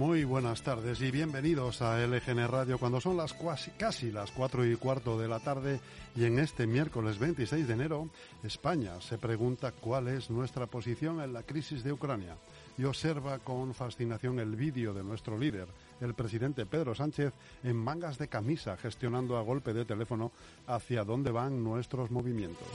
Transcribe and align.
Muy 0.00 0.24
buenas 0.24 0.62
tardes 0.62 0.98
y 1.02 1.10
bienvenidos 1.10 1.82
a 1.82 1.98
LGN 1.98 2.48
Radio 2.48 2.78
cuando 2.78 3.02
son 3.02 3.18
las 3.18 3.36
casi 3.76 4.10
las 4.10 4.30
cuatro 4.30 4.64
y 4.64 4.74
cuarto 4.76 5.18
de 5.18 5.28
la 5.28 5.40
tarde 5.40 5.78
y 6.16 6.24
en 6.24 6.38
este 6.38 6.66
miércoles 6.66 7.18
26 7.18 7.68
de 7.68 7.74
enero 7.74 8.08
España 8.42 8.98
se 9.02 9.18
pregunta 9.18 9.72
cuál 9.72 10.08
es 10.08 10.30
nuestra 10.30 10.64
posición 10.64 11.20
en 11.20 11.34
la 11.34 11.42
crisis 11.42 11.84
de 11.84 11.92
Ucrania 11.92 12.38
y 12.78 12.84
observa 12.84 13.40
con 13.40 13.74
fascinación 13.74 14.40
el 14.40 14.56
vídeo 14.56 14.94
de 14.94 15.04
nuestro 15.04 15.36
líder, 15.36 15.68
el 16.00 16.14
presidente 16.14 16.64
Pedro 16.64 16.94
Sánchez, 16.94 17.34
en 17.62 17.76
mangas 17.76 18.16
de 18.16 18.28
camisa 18.28 18.78
gestionando 18.78 19.36
a 19.36 19.42
golpe 19.42 19.74
de 19.74 19.84
teléfono 19.84 20.32
hacia 20.66 21.04
dónde 21.04 21.30
van 21.30 21.62
nuestros 21.62 22.10
movimientos. 22.10 22.68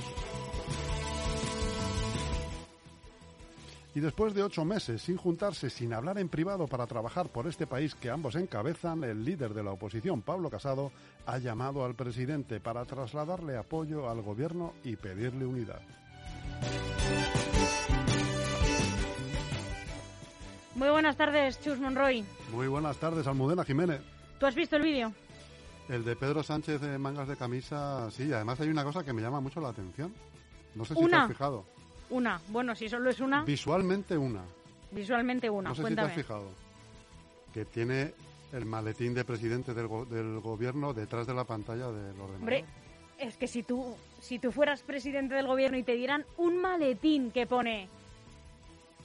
Y 3.95 4.01
después 4.01 4.33
de 4.33 4.43
ocho 4.43 4.65
meses 4.65 5.01
sin 5.01 5.15
juntarse, 5.15 5.69
sin 5.69 5.93
hablar 5.93 6.17
en 6.17 6.27
privado 6.27 6.67
para 6.67 6.85
trabajar 6.85 7.29
por 7.29 7.47
este 7.47 7.65
país 7.65 7.95
que 7.95 8.09
ambos 8.09 8.35
encabezan, 8.35 9.05
el 9.05 9.23
líder 9.23 9.53
de 9.53 9.63
la 9.63 9.71
oposición, 9.71 10.21
Pablo 10.21 10.49
Casado, 10.49 10.91
ha 11.25 11.37
llamado 11.37 11.85
al 11.85 11.95
presidente 11.95 12.59
para 12.59 12.83
trasladarle 12.83 13.55
apoyo 13.55 14.09
al 14.09 14.21
gobierno 14.21 14.73
y 14.83 14.97
pedirle 14.97 15.45
unidad. 15.45 15.79
Muy 20.75 20.89
buenas 20.89 21.15
tardes, 21.15 21.61
Chus 21.61 21.79
Monroy. 21.79 22.25
Muy 22.51 22.67
buenas 22.67 22.97
tardes, 22.97 23.25
Almudena 23.27 23.63
Jiménez. 23.63 24.01
¿Tú 24.37 24.45
has 24.45 24.55
visto 24.55 24.75
el 24.75 24.83
vídeo? 24.83 25.13
El 25.87 26.03
de 26.03 26.17
Pedro 26.17 26.43
Sánchez 26.43 26.81
de 26.81 26.97
mangas 26.97 27.29
de 27.29 27.37
camisa, 27.37 28.11
sí. 28.11 28.33
Además 28.33 28.59
hay 28.59 28.67
una 28.67 28.83
cosa 28.83 29.05
que 29.05 29.13
me 29.13 29.21
llama 29.21 29.39
mucho 29.39 29.61
la 29.61 29.69
atención. 29.69 30.13
No 30.73 30.83
sé 30.83 30.95
si 30.95 31.05
te 31.05 31.15
has 31.15 31.29
fijado. 31.29 31.74
Una. 32.09 32.39
Bueno, 32.49 32.75
si 32.75 32.89
solo 32.89 33.09
es 33.09 33.19
una. 33.19 33.43
Visualmente 33.43 34.17
una. 34.17 34.41
Visualmente 34.91 35.49
una. 35.49 35.69
No 35.69 35.75
sé 35.75 35.85
si 35.87 35.95
te 35.95 36.01
has 36.01 36.13
fijado. 36.13 36.49
Que 37.53 37.65
tiene 37.65 38.13
el 38.53 38.65
maletín 38.65 39.13
de 39.13 39.25
presidente 39.25 39.73
del, 39.73 39.87
del 40.09 40.39
gobierno 40.39 40.93
detrás 40.93 41.27
de 41.27 41.33
la 41.33 41.43
pantalla 41.43 41.87
del 41.91 42.19
ordenador. 42.19 42.39
Hombre, 42.39 42.65
es 43.17 43.37
que 43.37 43.47
si 43.47 43.63
tú, 43.63 43.95
si 44.21 44.39
tú 44.39 44.51
fueras 44.51 44.81
presidente 44.81 45.35
del 45.35 45.47
gobierno 45.47 45.77
y 45.77 45.83
te 45.83 45.95
dieran 45.95 46.25
un 46.37 46.59
maletín 46.59 47.31
que 47.31 47.45
pone 47.45 47.87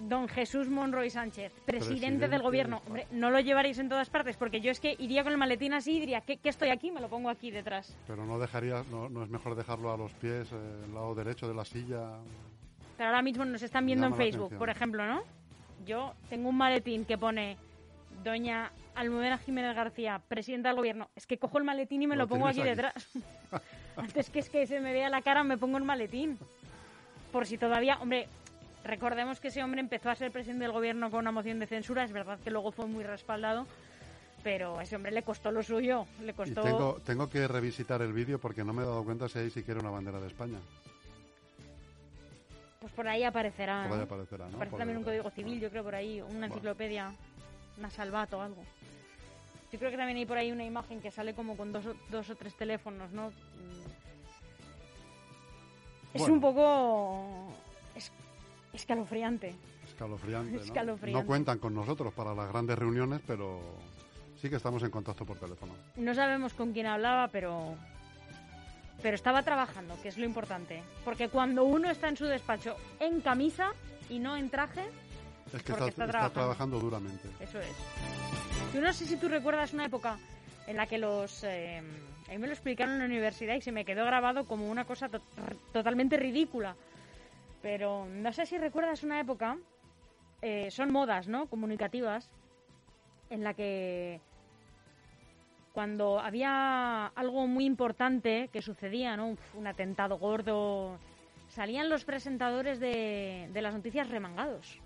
Don 0.01 0.29
Jesús 0.29 0.69
Monroy 0.69 1.11
Sánchez, 1.11 1.53
presidente, 1.67 2.27
del 2.29 2.41
gobierno, 2.41 2.81
hombre, 2.87 3.07
no 3.11 3.29
lo 3.29 3.39
llevaréis 3.39 3.79
en 3.79 3.91
todas 3.91 4.09
partes, 4.09 4.37
porque 4.37 4.63
yo 4.63 4.71
es 4.71 4.81
que 4.81 4.97
iría 4.99 5.23
con 5.23 5.33
el 5.33 5.39
maletín 5.39 5.75
así 5.75 5.99
y 5.99 6.01
diría, 6.01 6.23
¿qué, 6.23 6.39
estoy 6.43 6.71
aquí? 6.71 6.91
Me 6.91 7.03
lo 7.03 7.09
pongo 7.09 7.29
aquí 7.29 7.51
detrás. 7.51 7.95
Pero 8.07 8.25
no 8.25 8.39
dejaría, 8.39 8.83
no, 8.91 9.11
no 9.11 9.23
es 9.23 9.29
mejor 9.29 9.57
dejarlo 9.57 9.93
a 9.93 9.99
los 9.99 10.13
pies, 10.15 10.51
eh, 10.53 10.85
el 10.87 10.95
lado 10.95 11.15
derecho 11.15 11.49
de 11.49 11.55
la 11.55 11.67
silla 11.67 12.17
pero 13.01 13.09
ahora 13.09 13.23
mismo 13.23 13.47
nos 13.47 13.63
están 13.63 13.87
viendo 13.87 14.07
en 14.07 14.15
Facebook, 14.15 14.55
por 14.59 14.69
ejemplo, 14.69 15.07
¿no? 15.07 15.23
Yo 15.87 16.13
tengo 16.29 16.51
un 16.51 16.59
maletín 16.59 17.07
que 17.07 17.17
pone 17.17 17.57
Doña 18.23 18.73
Almudena 18.95 19.39
Jiménez 19.39 19.75
García, 19.75 20.21
presidenta 20.29 20.69
del 20.69 20.77
gobierno. 20.77 21.09
Es 21.17 21.27
que 21.27 21.39
cojo 21.39 21.57
el 21.57 21.65
maletín 21.65 22.03
y 22.03 22.07
me 22.07 22.15
lo, 22.15 22.29
pongo 22.29 22.47
aquí, 22.47 22.63
detrás. 22.63 22.93
Antes 23.97 24.29
que 24.29 24.41
es 24.41 24.51
que 24.51 24.67
se 24.67 24.81
me 24.81 24.93
vea 24.93 25.09
la 25.09 25.23
cara, 25.23 25.43
me 25.45 25.57
pongo 25.57 25.79
el 25.79 25.85
maletín. 25.85 26.39
Por 27.33 27.47
si 27.47 27.57
todavía, 27.57 27.97
hombre, 28.03 28.29
recordemos 28.85 29.41
que 29.41 29.49
ese 29.49 29.65
hombre 29.65 29.81
empezó 29.81 30.11
a 30.11 30.15
ser 30.15 30.31
presidente 30.31 30.65
del 30.65 30.73
gobierno 30.73 31.11
con 31.11 31.21
una 31.21 31.33
moción 31.33 31.59
de 31.59 31.67
censura. 31.67 32.05
Es 32.05 32.13
verdad 32.13 32.39
que 32.45 32.51
luego 32.51 32.71
fue 32.71 32.85
muy 32.87 33.03
respaldado 33.03 33.67
pero 34.43 34.79
a 34.79 34.83
ese 34.83 34.97
hombre 34.97 35.13
le 35.13 35.23
costó 35.23 35.51
lo 35.51 35.63
suyo. 35.63 36.07
Le 36.23 36.33
costó... 36.33 36.63
tengo, 36.63 36.99
tengo 37.05 37.29
que 37.29 37.47
revisitar 37.47 38.01
el 38.01 38.13
vídeo 38.13 38.39
porque 38.39 38.65
no 38.65 38.73
me 38.73 38.83
he 38.83 38.87
dado 38.87 39.05
cuenta 39.05 39.29
si 39.29 39.39
hay 39.39 39.51
siquiera 39.51 39.81
una 39.81 39.91
bandera 39.91 40.19
de 40.19 40.27
España. 40.29 40.59
Pues 42.81 42.93
por 42.95 43.07
ahí 43.07 43.23
aparecerá. 43.25 43.85
Por 43.87 43.99
ahí 43.99 44.05
aparecerá, 44.05 44.49
¿no? 44.49 44.57
Aparece 44.57 44.77
también 44.79 44.97
un 44.97 45.05
código 45.05 45.31
civil, 45.31 45.61
yo 45.61 45.69
creo, 45.69 45.85
por 45.85 45.95
ahí, 45.95 46.23
una 46.23 46.47
enciclopedia, 46.47 47.13
una 47.77 47.91
salvato 47.91 48.39
o 48.39 48.41
algo. 48.41 48.63
Yo 49.71 49.79
creo 49.79 49.91
que 49.91 49.99
también 49.99 50.17
hay 50.17 50.25
por 50.25 50.39
ahí 50.39 50.51
una 50.51 50.65
imagen 50.65 50.99
que 51.03 51.11
sale 51.11 51.35
como 51.35 51.59
con 51.59 51.73
dos, 51.73 51.85
dos 52.11 52.31
o 52.31 52.35
tres 52.37 52.55
teléfonos, 52.55 53.13
¿no? 53.13 53.29
Mm. 53.29 53.91
Es 56.15 56.23
un 56.23 56.41
poco 56.41 57.53
escalofriante. 58.73 59.55
Escalofriante, 59.87 60.53
¿no? 60.57 60.63
escalofriante. 60.63 61.21
No 61.21 61.27
cuentan 61.27 61.59
con 61.59 61.75
nosotros 61.75 62.15
para 62.15 62.35
las 62.35 62.49
grandes 62.49 62.79
reuniones, 62.79 63.21
pero 63.27 63.61
sí 64.41 64.49
que 64.49 64.57
estamos 64.57 64.83
en 64.85 64.91
contacto 64.91 65.27
por 65.27 65.39
teléfono. 65.39 65.75
No 65.97 66.15
sabemos 66.15 66.55
con 66.55 66.73
quién 66.73 66.87
hablaba, 66.87 67.29
pero 67.29 67.75
pero 69.03 69.15
estaba 69.15 69.43
trabajando, 69.43 69.97
que 70.03 70.09
es 70.09 70.19
lo 70.19 70.25
importante. 70.25 70.83
Porque 71.05 71.29
cuando 71.29 71.65
uno 71.65 71.91
está 71.91 72.09
en 72.09 72.17
su 72.17 72.27
despacho 72.27 72.77
en 72.99 73.21
camisa 73.21 73.73
y 74.09 74.19
no 74.19 74.37
en 74.37 74.51
traje, 74.51 74.85
es 75.53 75.63
que 75.63 75.73
está, 75.73 75.91
trabajando. 76.07 76.79
duramente. 76.79 77.29
Eso 77.41 77.59
es. 77.61 77.75
Yo 78.73 78.81
no 78.81 78.93
sé 78.93 79.07
si 79.07 79.17
tú 79.17 79.29
recuerdas 79.29 79.73
una 79.73 79.87
época 79.87 80.19
en 80.67 80.77
la 80.77 80.87
que 80.87 80.99
los... 80.99 81.43
Eh, 81.45 81.83
a 82.29 82.33
mí 82.33 82.39
me 82.39 82.47
lo 82.47 82.53
explicaron 82.53 82.95
en 82.95 83.01
la 83.01 83.07
universidad 83.07 83.57
y 83.57 83.61
se 83.61 83.73
me 83.73 83.85
quedó 83.85 84.05
grabado 84.05 84.45
como 84.45 84.71
una 84.71 84.85
cosa 84.85 85.09
totalmente 85.73 86.17
ridícula. 86.17 86.77
Pero 87.63 88.07
no 88.07 88.33
sé 88.33 88.47
si 88.47 88.57
recuerdas 88.57 89.03
una 89.03 89.21
época, 89.21 89.59
eh, 90.41 90.71
son 90.71 90.93
modas, 90.93 91.27
¿no? 91.27 91.47
Comunicativas, 91.47 92.31
en 93.31 93.43
la 93.43 93.55
que 93.55 94.21
cuando 95.73 96.19
había 96.19 97.07
algo 97.07 97.47
muy 97.47 97.65
importante 97.65 98.49
que 98.53 98.63
sucedía, 98.63 99.17
¿no? 99.17 99.37
Un 99.55 99.67
atentado 99.67 100.19
gordo, 100.19 100.99
salían 101.49 101.89
los 101.89 102.05
presentadores 102.05 102.81
de, 102.81 103.49
las 103.55 103.75
noticias 103.75 104.09
remangados. 104.09 104.79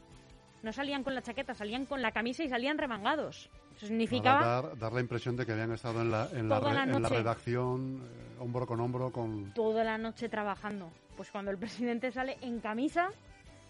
No 0.63 0.73
salían 0.73 1.05
con 1.05 1.15
la 1.15 1.23
chaqueta, 1.23 1.55
salían 1.55 1.85
con 1.85 2.01
la 2.01 2.13
camisa 2.13 2.43
y 2.43 2.49
salían 2.49 2.79
remangados. 2.79 3.51
Eso 3.77 3.87
significaba... 3.87 4.63
dar, 4.75 4.93
la 4.93 5.01
impresión 5.01 5.37
de 5.37 5.45
que 5.45 5.53
habían 5.53 5.73
estado 5.73 6.01
en 6.01 6.11
la, 6.11 6.29
en 6.33 6.49
la, 6.49 6.61
redacción, 7.09 8.01
eh, 8.03 8.37
hombro 8.41 8.67
con 8.67 8.81
hombro, 8.81 9.11
con... 9.11 9.53
Toda 9.53 9.85
la 9.85 9.99
noche 9.99 10.29
trabajando. 10.29 10.91
Pues 11.17 11.31
cuando 11.31 11.51
el 11.51 11.59
presidente 11.65 12.13
sale 12.13 12.39
en 12.41 12.61
camisa, 12.61 13.11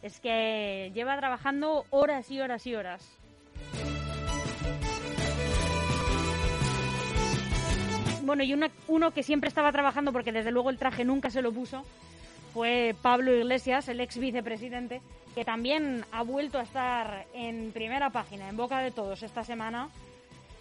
es 0.03 0.21
que 0.21 0.93
lleva 0.95 1.17
trabajando 1.17 1.85
horas 1.91 2.31
y 2.31 2.41
horas 2.41 2.67
y 2.67 2.75
horas. 2.77 3.19
Bueno, 8.25 8.43
y 8.43 8.55
uno 8.89 9.11
que 9.11 9.23
siempre 9.23 9.49
estaba 9.49 9.71
trabajando, 9.71 10.13
porque 10.13 10.33
desde 10.33 10.51
luego 10.51 10.71
el 10.71 10.79
traje 10.79 11.05
nunca 11.05 11.29
se 11.29 11.43
lo 11.43 11.53
puso, 11.53 11.85
fue 12.55 12.95
Pablo 13.03 13.35
Iglesias, 13.35 13.89
el 13.89 14.01
ex 14.01 14.17
vicepresidente, 14.17 15.03
que 15.35 15.45
también 15.45 16.05
ha 16.11 16.23
vuelto 16.23 16.59
a 16.59 16.63
estar 16.63 17.27
en 17.35 17.71
primera 17.73 18.11
página, 18.11 18.49
en 18.49 18.57
boca 18.57 18.79
de 18.79 18.93
todos 18.93 19.23
esta 19.23 19.45
semana, 19.45 19.91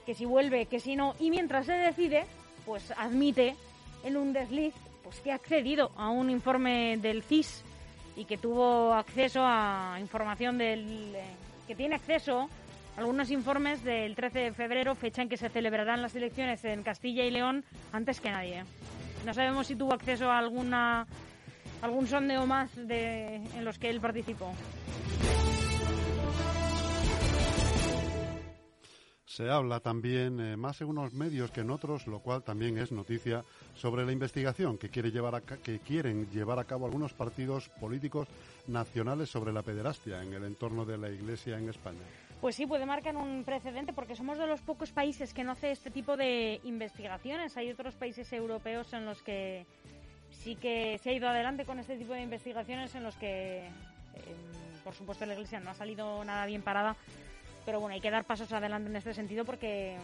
que 0.06 0.14
si 0.14 0.26
vuelve, 0.26 0.66
que 0.66 0.80
si 0.80 0.96
no, 0.96 1.16
y 1.20 1.30
mientras 1.30 1.66
se 1.66 1.74
decide, 1.74 2.26
pues 2.66 2.92
admite 2.98 3.56
en 4.04 4.18
un 4.18 4.34
desliz 4.34 4.74
pues 5.04 5.20
que 5.22 5.32
ha 5.32 5.36
accedido 5.36 5.92
a 5.96 6.10
un 6.10 6.30
informe 6.30 6.98
del 6.98 7.24
CIS 7.24 7.64
y 8.16 8.26
que 8.26 8.38
tuvo 8.38 8.94
acceso 8.94 9.42
a 9.44 9.98
información 10.00 10.58
del 10.58 11.16
eh, 11.16 11.24
que 11.68 11.76
tiene 11.76 11.96
acceso 11.96 12.50
algunos 12.98 13.32
informes 13.32 13.84
del 13.84 14.16
13 14.16 14.40
de 14.40 14.54
febrero, 14.54 14.96
fecha 14.96 15.22
en 15.22 15.30
que 15.30 15.38
se 15.38 15.50
celebrarán 15.50 16.02
las 16.02 16.16
elecciones 16.16 16.64
en 16.66 16.84
Castilla 16.84 17.24
y 17.26 17.32
León 17.32 17.66
antes 17.92 18.22
que 18.22 18.30
nadie. 18.30 18.64
No 19.26 19.34
sabemos 19.34 19.68
si 19.68 19.76
tuvo 19.76 19.94
acceso 19.94 20.30
a 20.30 20.38
alguna 20.38 21.08
algún 21.82 22.08
sondeo 22.08 22.46
más 22.46 22.74
de, 22.76 23.36
en 23.36 23.66
los 23.66 23.78
que 23.78 23.90
él 23.90 24.00
participó. 24.00 24.54
Se 29.26 29.50
habla 29.50 29.80
también, 29.80 30.40
eh, 30.40 30.56
más 30.56 30.80
en 30.82 30.90
unos 30.90 31.12
medios 31.14 31.50
que 31.50 31.62
en 31.62 31.72
otros, 31.72 32.06
lo 32.06 32.20
cual 32.20 32.44
también 32.44 32.78
es 32.78 32.92
noticia, 32.92 33.44
sobre 33.74 34.06
la 34.06 34.12
investigación 34.12 34.78
que, 34.78 34.90
quiere 34.90 35.12
llevar 35.12 35.42
que 35.42 35.80
quieren 35.80 36.30
llevar 36.30 36.60
a 36.60 36.66
cabo 36.66 36.86
algunos 36.86 37.14
partidos 37.14 37.68
políticos 37.82 38.28
nacionales 38.68 39.30
sobre 39.30 39.52
la 39.52 39.64
pederastia 39.64 40.22
en 40.22 40.34
el 40.34 40.44
entorno 40.44 40.86
de 40.86 41.00
la 41.00 41.10
Iglesia 41.10 41.58
en 41.58 41.68
España. 41.68 42.04
Pues 42.44 42.58
sí, 42.58 42.68
puede 42.68 42.86
marcar 42.86 43.16
un 43.16 43.46
precedente 43.46 43.94
porque 43.94 44.18
somos 44.18 44.38
de 44.38 44.46
los 44.46 44.60
pocos 44.60 44.92
países 44.92 45.34
que 45.34 45.46
no 45.46 45.54
hace 45.54 45.72
este 45.72 45.90
tipo 45.90 46.18
de 46.18 46.60
investigaciones. 46.66 47.56
Hay 47.56 47.72
otros 47.72 47.96
países 47.96 48.34
europeos 48.34 48.92
en 48.92 49.06
los 49.06 49.22
que 49.22 49.66
sí 50.30 50.58
que 50.58 51.00
se 51.02 51.10
ha 51.10 51.14
ido 51.14 51.30
adelante 51.30 51.64
con 51.64 51.80
este 51.80 51.96
tipo 51.96 52.12
de 52.12 52.22
investigaciones 52.22 52.94
en 52.96 53.04
los 53.04 53.16
que, 53.16 53.60
em, 53.60 54.84
por 54.84 54.94
supuesto, 54.94 55.26
la 55.26 55.36
Iglesia 55.36 55.62
no 55.62 55.70
ha 55.70 55.74
salido 55.74 56.22
nada 56.26 56.46
bien 56.46 56.64
parada. 56.64 56.98
Pero 57.66 57.80
bueno, 57.80 57.94
hay 57.94 58.02
que 58.02 58.12
dar 58.12 58.26
pasos 58.26 58.52
adelante 58.52 58.90
en 58.90 58.98
este 58.98 59.14
sentido 59.14 59.46
porque 59.46 59.96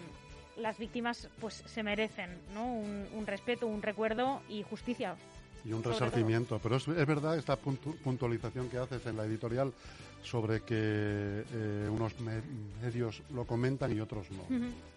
las 0.55 0.77
víctimas 0.77 1.27
pues 1.41 1.55
se 1.55 1.83
merecen 1.83 2.39
¿no? 2.53 2.63
un 2.63 3.27
respeto, 3.27 3.67
un 3.67 3.81
recuerdo 3.81 4.41
y 4.47 4.63
justicia 4.63 5.17
y 5.65 5.73
un 5.73 5.83
resarcimiento. 5.83 6.59
Pero 6.59 6.77
es, 6.77 6.85
verdad 6.87 7.37
esta 7.37 7.55
puntualización 7.57 8.69
que 8.69 8.77
haces 8.77 9.05
en 9.05 9.17
la 9.17 9.25
editorial 9.25 9.73
sobre 10.23 10.61
que 10.61 11.43
eh, 11.51 11.89
unos 11.89 12.19
medios 12.19 13.21
lo 13.31 13.45
comentan 13.45 13.95
y 13.95 13.99
otros 13.99 14.27
no. 14.31 14.43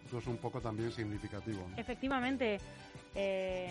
Eso 0.07 0.19
es 0.19 0.27
un 0.27 0.37
poco 0.37 0.61
también 0.61 0.93
significativo. 0.93 1.67
Efectivamente. 1.77 2.59
Eh, 3.15 3.71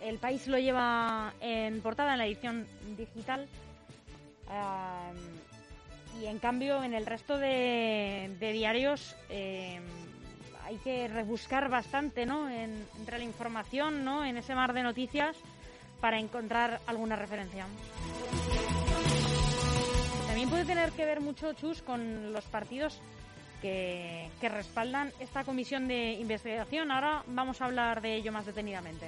el 0.00 0.18
país 0.18 0.46
lo 0.48 0.58
lleva 0.58 1.34
en 1.40 1.80
portada 1.80 2.12
en 2.12 2.18
la 2.18 2.26
edición 2.26 2.66
digital. 2.96 3.46
y 6.20 6.26
en 6.26 6.38
cambio 6.38 6.82
en 6.82 6.94
el 6.94 7.06
resto 7.06 7.38
de, 7.38 8.36
diarios 8.40 9.14
eh, 9.28 9.80
hay 10.64 10.76
que 10.78 11.08
rebuscar 11.08 11.68
bastante 11.68 12.26
¿no? 12.26 12.48
entre 12.48 13.18
la 13.18 13.24
información, 13.24 14.04
¿no? 14.04 14.24
en 14.24 14.36
ese 14.36 14.54
mar 14.54 14.72
de 14.72 14.82
noticias, 14.82 15.36
para 16.00 16.18
encontrar 16.18 16.80
alguna 16.86 17.16
referencia. 17.16 17.66
También 20.40 20.64
puede 20.64 20.74
tener 20.74 20.92
que 20.92 21.04
ver 21.04 21.20
mucho, 21.20 21.52
Chus, 21.52 21.82
con 21.82 22.32
los 22.32 22.46
partidos 22.46 22.98
que, 23.60 24.30
que 24.40 24.48
respaldan 24.48 25.12
esta 25.20 25.44
comisión 25.44 25.86
de 25.86 26.12
investigación. 26.12 26.90
Ahora 26.90 27.22
vamos 27.26 27.60
a 27.60 27.66
hablar 27.66 28.00
de 28.00 28.16
ello 28.16 28.32
más 28.32 28.46
detenidamente. 28.46 29.06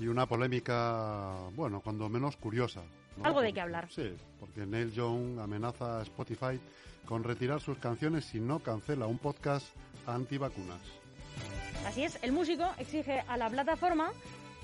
Y 0.00 0.06
una 0.06 0.24
polémica, 0.24 1.34
bueno, 1.54 1.82
cuando 1.82 2.08
menos 2.08 2.38
curiosa. 2.38 2.80
Algo 3.22 3.42
de 3.42 3.52
qué 3.52 3.60
hablar. 3.60 3.88
Sí, 3.90 4.16
porque 4.40 4.64
Neil 4.64 4.90
Young 4.90 5.38
amenaza 5.38 5.98
a 5.98 6.02
Spotify 6.04 6.58
con 7.04 7.24
retirar 7.24 7.60
sus 7.60 7.76
canciones 7.76 8.24
si 8.24 8.40
no 8.40 8.60
cancela 8.60 9.06
un 9.06 9.18
podcast 9.18 9.66
antivacunas. 10.06 10.80
Así 11.86 12.04
es, 12.04 12.18
el 12.22 12.32
músico 12.32 12.64
exige 12.78 13.22
a 13.28 13.36
la 13.36 13.50
plataforma 13.50 14.12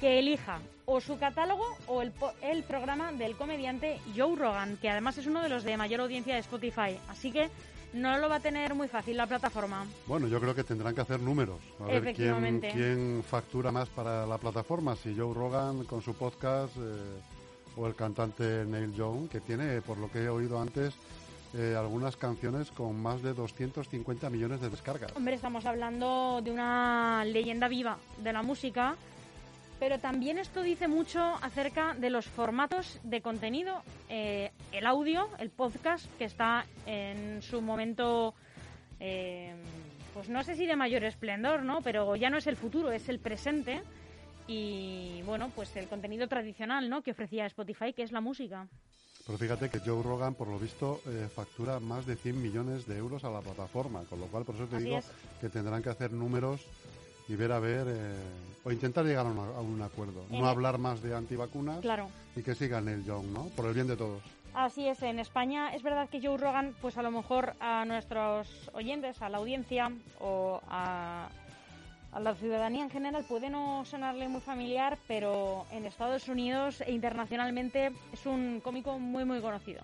que 0.02 0.18
elija 0.18 0.58
o 0.84 1.00
su 1.00 1.16
catálogo 1.16 1.64
o 1.86 2.02
el, 2.02 2.12
el 2.42 2.64
programa 2.64 3.12
del 3.12 3.36
comediante 3.36 4.00
Joe 4.16 4.34
Rogan, 4.34 4.76
que 4.82 4.90
además 4.90 5.16
es 5.16 5.28
uno 5.28 5.40
de 5.40 5.48
los 5.48 5.62
de 5.62 5.76
mayor 5.76 6.00
audiencia 6.00 6.34
de 6.34 6.40
Spotify. 6.40 6.98
Así 7.08 7.30
que 7.30 7.48
no 7.92 8.18
lo 8.18 8.28
va 8.28 8.36
a 8.36 8.40
tener 8.40 8.74
muy 8.74 8.88
fácil 8.88 9.16
la 9.16 9.28
plataforma. 9.28 9.86
Bueno, 10.08 10.26
yo 10.26 10.40
creo 10.40 10.56
que 10.56 10.64
tendrán 10.64 10.96
que 10.96 11.02
hacer 11.02 11.20
números. 11.20 11.60
A 11.78 11.84
ver 11.84 12.14
quién, 12.14 12.60
quién, 12.60 13.22
factura 13.22 13.70
más 13.70 13.88
para 13.90 14.26
la 14.26 14.38
plataforma, 14.38 14.96
si 14.96 15.14
Joe 15.16 15.32
Rogan 15.32 15.84
con 15.84 16.02
su 16.02 16.14
podcast 16.14 16.76
eh, 16.78 17.20
o 17.76 17.86
el 17.86 17.94
cantante 17.94 18.64
Neil 18.66 18.92
Young, 18.94 19.28
que 19.28 19.38
tiene, 19.38 19.82
por 19.82 19.98
lo 19.98 20.10
que 20.10 20.24
he 20.24 20.28
oído 20.28 20.60
antes, 20.60 20.94
eh, 21.54 21.76
algunas 21.78 22.16
canciones 22.16 22.72
con 22.72 23.00
más 23.00 23.22
de 23.22 23.34
250 23.34 24.30
millones 24.30 24.60
de 24.60 24.68
descargas. 24.68 25.14
Hombre, 25.14 25.34
estamos 25.34 25.64
hablando 25.64 26.40
de 26.42 26.50
una 26.50 27.24
leyenda 27.24 27.68
viva 27.68 27.98
de 28.18 28.32
la 28.32 28.42
música 28.42 28.96
pero 29.82 29.98
también 29.98 30.38
esto 30.38 30.62
dice 30.62 30.86
mucho 30.86 31.20
acerca 31.42 31.94
de 31.94 32.08
los 32.08 32.26
formatos 32.26 33.00
de 33.02 33.20
contenido. 33.20 33.82
Eh, 34.08 34.52
el 34.70 34.86
audio, 34.86 35.28
el 35.40 35.50
podcast, 35.50 36.06
que 36.18 36.24
está 36.24 36.66
en 36.86 37.42
su 37.42 37.60
momento, 37.60 38.32
eh, 39.00 39.52
pues 40.14 40.28
no 40.28 40.44
sé 40.44 40.54
si 40.54 40.66
de 40.66 40.76
mayor 40.76 41.02
esplendor, 41.02 41.64
¿no? 41.64 41.82
Pero 41.82 42.14
ya 42.14 42.30
no 42.30 42.36
es 42.36 42.46
el 42.46 42.54
futuro, 42.54 42.92
es 42.92 43.08
el 43.08 43.18
presente. 43.18 43.82
Y 44.46 45.20
bueno, 45.26 45.50
pues 45.52 45.74
el 45.74 45.88
contenido 45.88 46.28
tradicional, 46.28 46.88
¿no? 46.88 47.02
Que 47.02 47.10
ofrecía 47.10 47.44
Spotify, 47.46 47.92
que 47.92 48.04
es 48.04 48.12
la 48.12 48.20
música. 48.20 48.68
Pero 49.26 49.36
fíjate 49.36 49.68
que 49.68 49.80
Joe 49.80 50.00
Rogan, 50.00 50.34
por 50.34 50.46
lo 50.46 50.60
visto, 50.60 51.00
eh, 51.08 51.26
factura 51.34 51.80
más 51.80 52.06
de 52.06 52.14
100 52.14 52.40
millones 52.40 52.86
de 52.86 52.98
euros 52.98 53.24
a 53.24 53.30
la 53.30 53.40
plataforma, 53.40 54.04
con 54.04 54.20
lo 54.20 54.26
cual, 54.26 54.44
por 54.44 54.54
eso 54.54 54.66
te 54.66 54.78
digo 54.78 55.00
que 55.40 55.48
tendrán 55.48 55.82
que 55.82 55.90
hacer 55.90 56.12
números 56.12 56.60
y 57.28 57.36
ver 57.36 57.52
a 57.52 57.58
ver 57.58 57.86
eh, 57.88 58.14
o 58.64 58.70
intentar 58.70 59.04
llegar 59.04 59.26
a, 59.26 59.60
un 59.60 59.82
acuerdo, 59.82 60.24
no 60.30 60.46
hablar 60.46 60.78
más 60.78 61.02
de 61.02 61.14
antivacunas 61.14 61.80
claro. 61.80 62.08
y 62.36 62.42
que 62.42 62.54
sigan 62.54 62.88
el 62.88 63.04
Young, 63.04 63.26
¿no? 63.26 63.44
Por 63.56 63.66
el 63.66 63.74
bien 63.74 63.88
de 63.88 63.96
todos. 63.96 64.22
Así 64.54 64.86
es, 64.86 65.02
en 65.02 65.18
España 65.18 65.74
es 65.74 65.82
verdad 65.82 66.08
que 66.10 66.20
Joe 66.20 66.36
Rogan, 66.36 66.74
pues 66.82 66.98
a 66.98 67.02
lo 67.02 67.10
mejor 67.10 67.54
a 67.58 67.84
nuestros 67.86 68.70
oyentes, 68.74 69.22
a 69.22 69.30
la 69.30 69.38
audiencia 69.38 69.90
o 70.20 70.60
a, 70.68 71.30
a 72.12 72.20
la 72.20 72.34
ciudadanía 72.34 72.84
en 72.84 72.90
general 72.90 73.24
puede 73.26 73.48
no 73.48 73.84
sonarle 73.86 74.28
muy 74.28 74.42
familiar, 74.42 74.98
pero 75.08 75.64
en 75.72 75.86
Estados 75.86 76.28
Unidos 76.28 76.82
e 76.82 76.92
internacionalmente 76.92 77.92
es 78.12 78.26
un 78.26 78.60
cómico 78.60 78.98
muy 78.98 79.24
muy 79.24 79.40
conocido. 79.40 79.80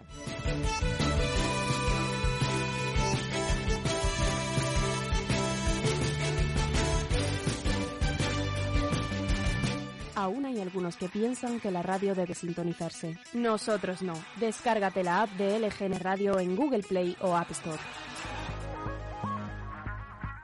Aún 10.19 10.47
hay 10.47 10.61
algunos 10.61 10.97
que 10.97 11.09
piensan 11.09 11.61
que 11.61 11.70
la 11.70 11.81
radio 11.81 12.12
debe 12.12 12.35
sintonizarse. 12.35 13.17
Nosotros 13.35 14.03
no. 14.03 14.15
Descárgate 14.41 15.05
la 15.05 15.23
app 15.23 15.31
de 15.35 15.61
LGN 15.61 16.00
Radio 16.00 16.41
en 16.41 16.56
Google 16.56 16.82
Play 16.82 17.17
o 17.20 17.37
App 17.37 17.53
Store. 17.53 17.79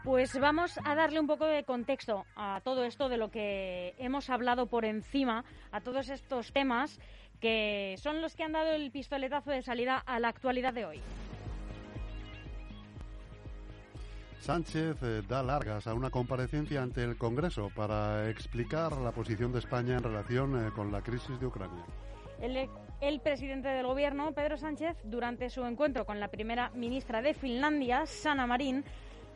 Pues 0.05 0.39
vamos 0.39 0.79
a 0.85 0.95
darle 0.95 1.19
un 1.19 1.27
poco 1.27 1.47
de 1.47 1.65
contexto 1.65 2.25
a 2.37 2.61
todo 2.63 2.85
esto 2.85 3.09
de 3.09 3.17
lo 3.17 3.33
que 3.33 3.97
hemos 3.99 4.31
hablado 4.31 4.69
por 4.69 4.85
encima, 4.85 5.45
a 5.73 5.81
todos 5.81 6.09
estos 6.09 6.53
temas 6.53 7.01
que 7.41 7.97
son 7.99 8.23
los 8.23 8.37
que 8.37 8.45
han 8.45 8.53
dado 8.53 8.71
el 8.71 8.93
pistoletazo 8.93 9.51
de 9.51 9.63
salida 9.63 9.99
a 10.07 10.21
la 10.21 10.29
actualidad 10.29 10.73
de 10.73 10.85
hoy. 10.85 11.01
Sánchez 14.45 15.03
eh, 15.03 15.23
da 15.27 15.43
largas 15.43 15.87
a 15.87 15.95
una 15.95 16.11
comparecencia 16.11 16.83
ante 16.83 17.03
el 17.03 17.17
Congreso 17.17 17.71
para 17.75 18.29
explicar 18.29 18.93
la 18.99 19.11
posición 19.11 19.53
de 19.53 19.59
España 19.61 19.97
en 19.97 20.03
relación 20.03 20.67
eh, 20.67 20.71
con 20.71 20.93
la 20.93 21.01
crisis 21.01 21.41
de 21.41 21.47
Ucrania. 21.47 21.83
El, 23.01 23.21
presidente 23.21 23.69
del 23.69 23.87
Gobierno, 23.87 24.33
Pedro 24.33 24.59
Sánchez, 24.59 24.99
durante 25.05 25.49
su 25.49 25.65
encuentro 25.65 26.05
con 26.05 26.21
la 26.21 26.29
primera 26.29 26.69
ministra 26.75 27.23
de 27.23 27.33
Finlandia, 27.33 28.05
Sanna 28.05 28.47
Marin, 28.47 28.85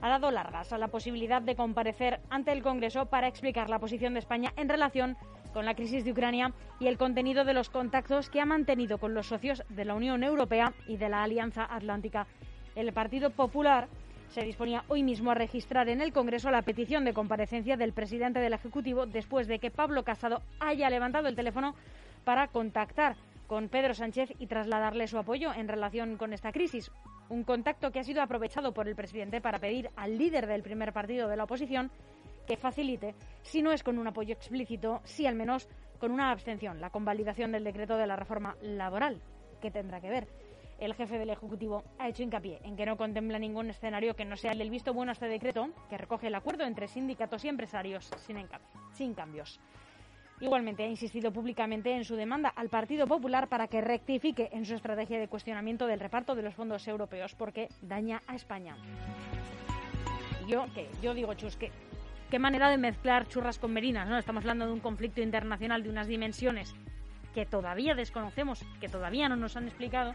ha 0.02 0.10
dado 0.10 0.30
largas 0.30 0.74
a 0.74 0.78
la 0.78 0.88
posibilidad 0.88 1.40
de 1.40 1.56
comparecer 1.56 2.20
ante 2.28 2.52
el 2.52 2.62
Congreso 2.62 3.06
para 3.06 3.28
explicar 3.28 3.70
la 3.70 3.78
posición 3.78 4.12
de 4.12 4.20
España 4.20 4.52
en 4.56 4.68
relación 4.68 5.16
con 5.54 5.64
la 5.64 5.74
crisis 5.74 6.04
de 6.04 6.12
Ucrania 6.12 6.52
y 6.80 6.86
el 6.86 6.98
contenido 6.98 7.46
de 7.46 7.54
los 7.54 7.70
contactos 7.70 8.28
que 8.28 8.42
ha 8.42 8.46
mantenido 8.46 8.98
con 8.98 9.14
los 9.14 9.28
socios 9.28 9.62
de 9.70 9.86
la 9.86 9.94
Unión 9.94 10.22
Europea 10.22 10.74
y 10.86 10.98
de 10.98 11.08
la 11.08 11.22
Alianza 11.22 11.64
Atlántica. 11.64 12.26
El 12.74 12.92
Partido 12.92 13.30
Popular 13.30 13.88
se 14.30 14.42
disponía 14.42 14.84
hoy 14.88 15.02
mismo 15.02 15.30
a 15.30 15.34
registrar 15.34 15.88
en 15.88 16.00
el 16.00 16.12
Congreso 16.12 16.50
la 16.50 16.62
petición 16.62 17.04
de 17.04 17.14
comparecencia 17.14 17.76
del 17.76 17.92
presidente 17.92 18.40
del 18.40 18.52
Ejecutivo 18.52 19.06
después 19.06 19.46
de 19.46 19.58
que 19.58 19.70
Pablo 19.70 20.04
Casado 20.04 20.42
haya 20.60 20.90
levantado 20.90 21.28
el 21.28 21.36
teléfono 21.36 21.74
para 22.24 22.48
contactar 22.48 23.16
con 23.46 23.68
Pedro 23.68 23.94
Sánchez 23.94 24.30
y 24.38 24.46
trasladarle 24.46 25.08
su 25.08 25.18
apoyo 25.18 25.52
en 25.54 25.68
relación 25.68 26.18
con 26.18 26.34
esta 26.34 26.52
crisis. 26.52 26.90
Un 27.30 27.44
contacto 27.44 27.90
que 27.90 28.00
ha 28.00 28.04
sido 28.04 28.22
aprovechado 28.22 28.72
por 28.72 28.88
el 28.88 28.94
presidente 28.94 29.40
para 29.40 29.58
pedir 29.58 29.90
al 29.96 30.18
líder 30.18 30.46
del 30.46 30.62
primer 30.62 30.92
partido 30.92 31.28
de 31.28 31.36
la 31.36 31.44
oposición 31.44 31.90
que 32.46 32.56
facilite, 32.56 33.14
si 33.42 33.62
no 33.62 33.72
es 33.72 33.82
con 33.82 33.98
un 33.98 34.06
apoyo 34.06 34.34
explícito, 34.34 35.00
sí 35.04 35.26
al 35.26 35.34
menos 35.34 35.68
con 35.98 36.12
una 36.12 36.30
abstención, 36.30 36.80
la 36.80 36.90
convalidación 36.90 37.52
del 37.52 37.64
decreto 37.64 37.96
de 37.96 38.06
la 38.06 38.16
reforma 38.16 38.56
laboral, 38.62 39.20
que 39.60 39.70
tendrá 39.70 40.00
que 40.00 40.10
ver 40.10 40.28
el 40.78 40.94
jefe 40.94 41.18
del 41.18 41.30
Ejecutivo 41.30 41.84
ha 41.98 42.08
hecho 42.08 42.22
hincapié 42.22 42.60
en 42.62 42.76
que 42.76 42.86
no 42.86 42.96
contempla 42.96 43.38
ningún 43.38 43.70
escenario 43.70 44.14
que 44.14 44.24
no 44.24 44.36
sea 44.36 44.52
el 44.52 44.58
del 44.58 44.70
visto 44.70 44.94
bueno 44.94 45.10
a 45.10 45.14
este 45.14 45.26
decreto, 45.26 45.68
que 45.90 45.98
recoge 45.98 46.28
el 46.28 46.34
acuerdo 46.34 46.64
entre 46.64 46.88
sindicatos 46.88 47.44
y 47.44 47.48
empresarios 47.48 48.10
sin, 48.18 48.36
sin 48.92 49.14
cambios. 49.14 49.60
Igualmente 50.40 50.84
ha 50.84 50.88
insistido 50.88 51.32
públicamente 51.32 51.92
en 51.92 52.04
su 52.04 52.14
demanda 52.14 52.50
al 52.50 52.68
Partido 52.68 53.08
Popular 53.08 53.48
para 53.48 53.66
que 53.66 53.80
rectifique 53.80 54.48
en 54.52 54.64
su 54.64 54.74
estrategia 54.74 55.18
de 55.18 55.26
cuestionamiento 55.26 55.86
del 55.88 55.98
reparto 55.98 56.36
de 56.36 56.42
los 56.42 56.54
fondos 56.54 56.86
europeos 56.86 57.34
porque 57.34 57.68
daña 57.82 58.22
a 58.28 58.36
España. 58.36 58.76
Yo, 60.46 60.66
que 60.74 60.88
yo 61.02 61.12
digo, 61.12 61.34
chus, 61.34 61.56
que 61.56 61.72
qué 62.30 62.38
manera 62.38 62.70
de 62.70 62.78
mezclar 62.78 63.26
churras 63.26 63.58
con 63.58 63.72
merinas, 63.72 64.08
¿no? 64.08 64.16
Estamos 64.16 64.44
hablando 64.44 64.66
de 64.66 64.72
un 64.72 64.80
conflicto 64.80 65.20
internacional 65.20 65.82
de 65.82 65.90
unas 65.90 66.06
dimensiones 66.06 66.72
que 67.34 67.44
todavía 67.44 67.94
desconocemos, 67.94 68.64
que 68.80 68.88
todavía 68.88 69.28
no 69.28 69.36
nos 69.36 69.56
han 69.56 69.66
explicado 69.66 70.14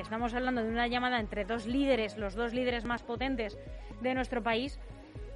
estamos 0.00 0.34
hablando 0.34 0.62
de 0.62 0.68
una 0.68 0.86
llamada 0.86 1.20
entre 1.20 1.44
dos 1.44 1.66
líderes, 1.66 2.16
los 2.16 2.34
dos 2.34 2.52
líderes 2.52 2.84
más 2.84 3.02
potentes 3.02 3.58
de 4.00 4.14
nuestro 4.14 4.42
país, 4.42 4.78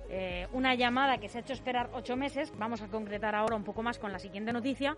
eh, 0.08 0.46
una 0.52 0.74
llamada 0.74 1.18
que 1.18 1.28
se 1.28 1.38
ha 1.38 1.40
hecho 1.40 1.52
esperar 1.52 1.90
ocho 1.92 2.16
meses, 2.16 2.52
vamos 2.58 2.82
a 2.82 2.88
concretar 2.88 3.34
ahora 3.34 3.56
un 3.56 3.64
poco 3.64 3.82
más 3.82 3.98
con 3.98 4.12
la 4.12 4.18
siguiente 4.18 4.52
noticia, 4.52 4.96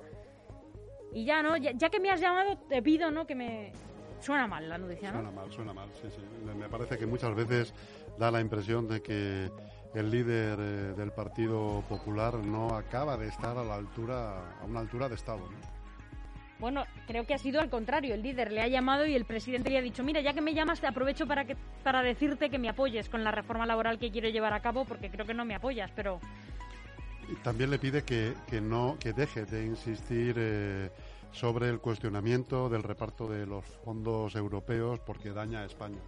y 1.12 1.24
ya, 1.24 1.42
¿no? 1.42 1.56
Ya, 1.56 1.88
que 1.88 2.00
me 2.00 2.10
has 2.10 2.20
llamado, 2.20 2.58
te 2.68 2.82
pido, 2.82 3.10
¿no? 3.10 3.26
Que 3.26 3.34
me... 3.34 3.72
Suena 4.20 4.46
mal 4.46 4.68
la 4.68 4.78
noticia, 4.78 5.12
¿no? 5.12 5.18
Suena 5.18 5.30
mal, 5.30 5.52
suena 5.52 5.72
mal, 5.72 5.88
sí, 6.00 6.08
sí. 6.10 6.22
Me 6.56 6.68
parece 6.68 6.98
que 6.98 7.06
muchas 7.06 7.34
veces 7.34 7.72
da 8.18 8.30
la 8.30 8.40
impresión 8.40 8.88
de 8.88 9.02
que 9.02 9.50
el 9.94 10.10
líder 10.10 10.58
eh, 10.58 10.94
del 10.96 11.12
Partido 11.12 11.82
Popular 11.88 12.34
no 12.34 12.74
acaba 12.76 13.16
de 13.16 13.28
estar 13.28 13.56
a 13.56 13.64
la 13.64 13.74
altura, 13.76 14.58
a 14.60 14.64
una 14.64 14.80
altura 14.80 15.08
de 15.08 15.14
Estado, 15.14 15.38
¿no? 15.38 15.75
Bueno, 16.58 16.84
creo 17.06 17.26
que 17.26 17.34
ha 17.34 17.38
sido 17.38 17.60
al 17.60 17.68
contrario. 17.68 18.14
El 18.14 18.22
líder 18.22 18.50
le 18.50 18.62
ha 18.62 18.68
llamado 18.68 19.06
y 19.06 19.14
el 19.14 19.26
presidente 19.26 19.70
le 19.70 19.78
ha 19.78 19.82
dicho, 19.82 20.02
mira, 20.02 20.20
ya 20.20 20.32
que 20.32 20.40
me 20.40 20.54
llamas, 20.54 20.80
te 20.80 20.86
aprovecho 20.86 21.26
para, 21.26 21.44
que, 21.44 21.56
para 21.82 22.02
decirte 22.02 22.48
que 22.48 22.58
me 22.58 22.68
apoyes 22.68 23.08
con 23.08 23.24
la 23.24 23.30
reforma 23.30 23.66
laboral 23.66 23.98
que 23.98 24.10
quiero 24.10 24.28
llevar 24.28 24.54
a 24.54 24.60
cabo, 24.60 24.84
porque 24.86 25.10
creo 25.10 25.26
que 25.26 25.34
no 25.34 25.44
me 25.44 25.54
apoyas, 25.54 25.90
pero... 25.94 26.18
Y 27.28 27.34
también 27.36 27.70
le 27.70 27.78
pide 27.78 28.04
que, 28.04 28.34
que, 28.48 28.60
no, 28.60 28.96
que 28.98 29.12
deje 29.12 29.44
de 29.44 29.66
insistir 29.66 30.36
eh, 30.38 30.90
sobre 31.32 31.68
el 31.68 31.80
cuestionamiento 31.80 32.68
del 32.68 32.84
reparto 32.84 33.28
de 33.28 33.46
los 33.46 33.64
fondos 33.84 34.34
europeos 34.36 35.00
porque 35.00 35.30
daña 35.30 35.60
a 35.60 35.64
España. 35.66 35.98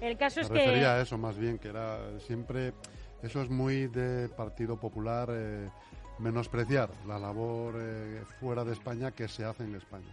El 0.00 0.16
caso 0.18 0.40
es 0.40 0.48
que... 0.48 0.54
refería 0.54 0.94
a 0.94 1.00
eso 1.00 1.18
más 1.18 1.36
bien, 1.36 1.58
que 1.58 1.68
era 1.68 1.98
siempre... 2.20 2.74
Eso 3.22 3.40
es 3.42 3.50
muy 3.50 3.88
de 3.88 4.28
Partido 4.28 4.78
Popular... 4.78 5.30
Eh, 5.32 5.68
menospreciar 6.18 6.90
la 7.06 7.18
labor 7.18 7.74
eh, 7.78 8.22
fuera 8.40 8.64
de 8.64 8.72
España 8.72 9.10
que 9.10 9.28
se 9.28 9.44
hace 9.44 9.64
en 9.64 9.74
España. 9.74 10.08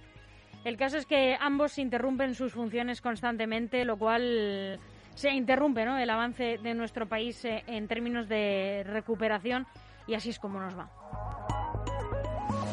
El 0.63 0.77
caso 0.77 0.97
es 0.97 1.05
que 1.05 1.35
ambos 1.39 1.77
interrumpen 1.77 2.35
sus 2.35 2.53
funciones 2.53 3.01
constantemente, 3.01 3.83
lo 3.83 3.97
cual 3.97 4.79
se 5.15 5.31
interrumpe 5.31 5.85
¿no? 5.85 5.97
el 5.97 6.09
avance 6.09 6.57
de 6.57 6.73
nuestro 6.73 7.07
país 7.07 7.43
eh, 7.45 7.63
en 7.67 7.87
términos 7.87 8.27
de 8.27 8.83
recuperación 8.85 9.67
y 10.07 10.15
así 10.15 10.29
es 10.29 10.39
como 10.39 10.59
nos 10.59 10.77
va. 10.77 10.89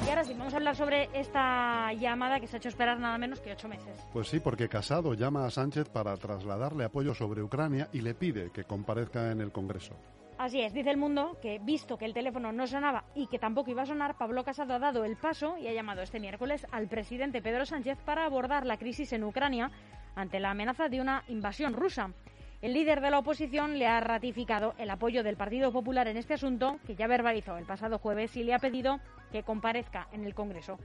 Y 0.06 0.08
ahora 0.08 0.25
sí, 0.25 0.34
vamos 0.34 0.52
a 0.54 0.56
hablar 0.56 0.75
sobre 0.75 1.08
esta 1.12 1.92
llamada 1.92 2.40
que 2.40 2.46
se 2.46 2.56
ha 2.56 2.58
hecho 2.58 2.68
esperar 2.68 2.99
nada 2.99 3.18
menos 3.18 3.40
que 3.40 3.52
ocho 3.52 3.68
meses. 3.68 4.00
Pues 4.12 4.28
sí, 4.28 4.40
porque 4.40 4.68
Casado 4.68 5.14
llama 5.14 5.46
a 5.46 5.50
Sánchez 5.50 5.88
para 5.88 6.16
trasladarle 6.16 6.84
apoyo 6.84 7.14
sobre 7.14 7.42
Ucrania 7.42 7.88
y 7.92 8.00
le 8.00 8.14
pide 8.14 8.50
que 8.50 8.64
comparezca 8.64 9.30
en 9.30 9.40
el 9.40 9.52
Congreso. 9.52 9.94
Así 10.40 10.62
es, 10.62 10.73
dice 10.73 10.88
el 10.88 10.97
mundo 10.97 11.37
que, 11.42 11.59
visto 11.59 11.99
que 11.99 12.06
el 12.06 12.14
teléfono 12.14 12.50
no 12.50 12.66
sonaba 12.66 13.04
y 13.14 13.26
que 13.26 13.38
tampoco 13.38 13.73
iba 13.73 13.82
a 13.82 13.87
sonar, 13.87 14.16
Pablo 14.16 14.42
Casado 14.42 14.73
ha 14.73 14.78
dado 14.78 15.04
el 15.04 15.18
paso 15.18 15.59
y 15.59 15.68
ha 15.68 15.75
llamado 15.75 16.00
este 16.00 16.18
miércoles 16.18 16.66
al 16.73 16.88
presidente 16.88 17.42
Pedro 17.42 17.66
Sánchez 17.66 17.99
para 18.06 18.25
abordar 18.25 18.64
la 18.64 18.78
crisis 18.78 19.12
en 19.12 19.23
Ucrania 19.23 19.70
ante 20.14 20.40
la 20.40 20.52
amenaza 20.52 20.88
de 20.88 20.99
una 20.99 21.25
invasión 21.28 21.75
rusa. 21.75 22.14
El 22.62 22.73
líder 22.73 23.02
de 23.02 23.11
la 23.11 23.18
oposición 23.18 23.78
le 23.78 23.87
ha 23.87 24.00
ratificado 24.00 24.73
el 24.78 24.88
apoyo 24.88 25.23
del 25.23 25.37
Partido 25.37 25.73
Popular 25.73 26.09
en 26.09 26.16
este 26.16 26.32
asunto, 26.32 26.78
que 26.87 26.97
ya 26.97 27.06
verbalizó 27.06 27.59
el 27.59 27.66
pasado 27.66 27.99
jueves 27.99 28.35
y 28.35 28.42
le 28.42 28.54
ha 28.54 28.59
pedido 28.61 28.99
que 29.32 29.42
comparezca 29.42 30.09
en 30.11 30.25
el 30.25 30.35
Congreso. 30.35 30.78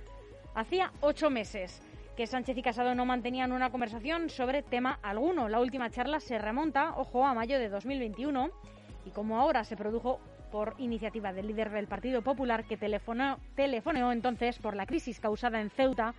Hacía 0.54 0.92
ocho 1.00 1.30
meses 1.30 1.82
que 2.18 2.28
Sánchez 2.28 2.58
y 2.58 2.62
Casado 2.62 2.94
no 2.94 3.06
mantenían 3.06 3.54
una 3.54 3.70
conversación 3.70 4.30
sobre 4.30 4.64
tema 4.64 5.00
alguno. 5.02 5.48
La 5.48 5.62
última 5.62 5.90
charla 5.90 6.20
se 6.20 6.40
remonta, 6.40 6.94
ojo, 6.98 7.26
a 7.26 7.34
mayo 7.34 7.58
de 7.58 7.70
2021 7.70 8.52
y 9.06 9.12
como 9.12 9.40
ahora 9.40 9.64
se 9.64 9.78
produjo 9.78 10.20
por 10.52 10.76
iniciativa 10.78 11.34
del 11.34 11.48
líder 11.48 11.70
del 11.70 11.88
Partido 11.88 12.22
Popular 12.22 12.66
que 12.66 12.78
telefoneó 12.78 14.12
entonces 14.12 14.60
por 14.60 14.76
la 14.76 14.86
crisis 14.86 15.20
causada 15.20 15.62
en 15.62 15.70
Ceuta 15.70 16.14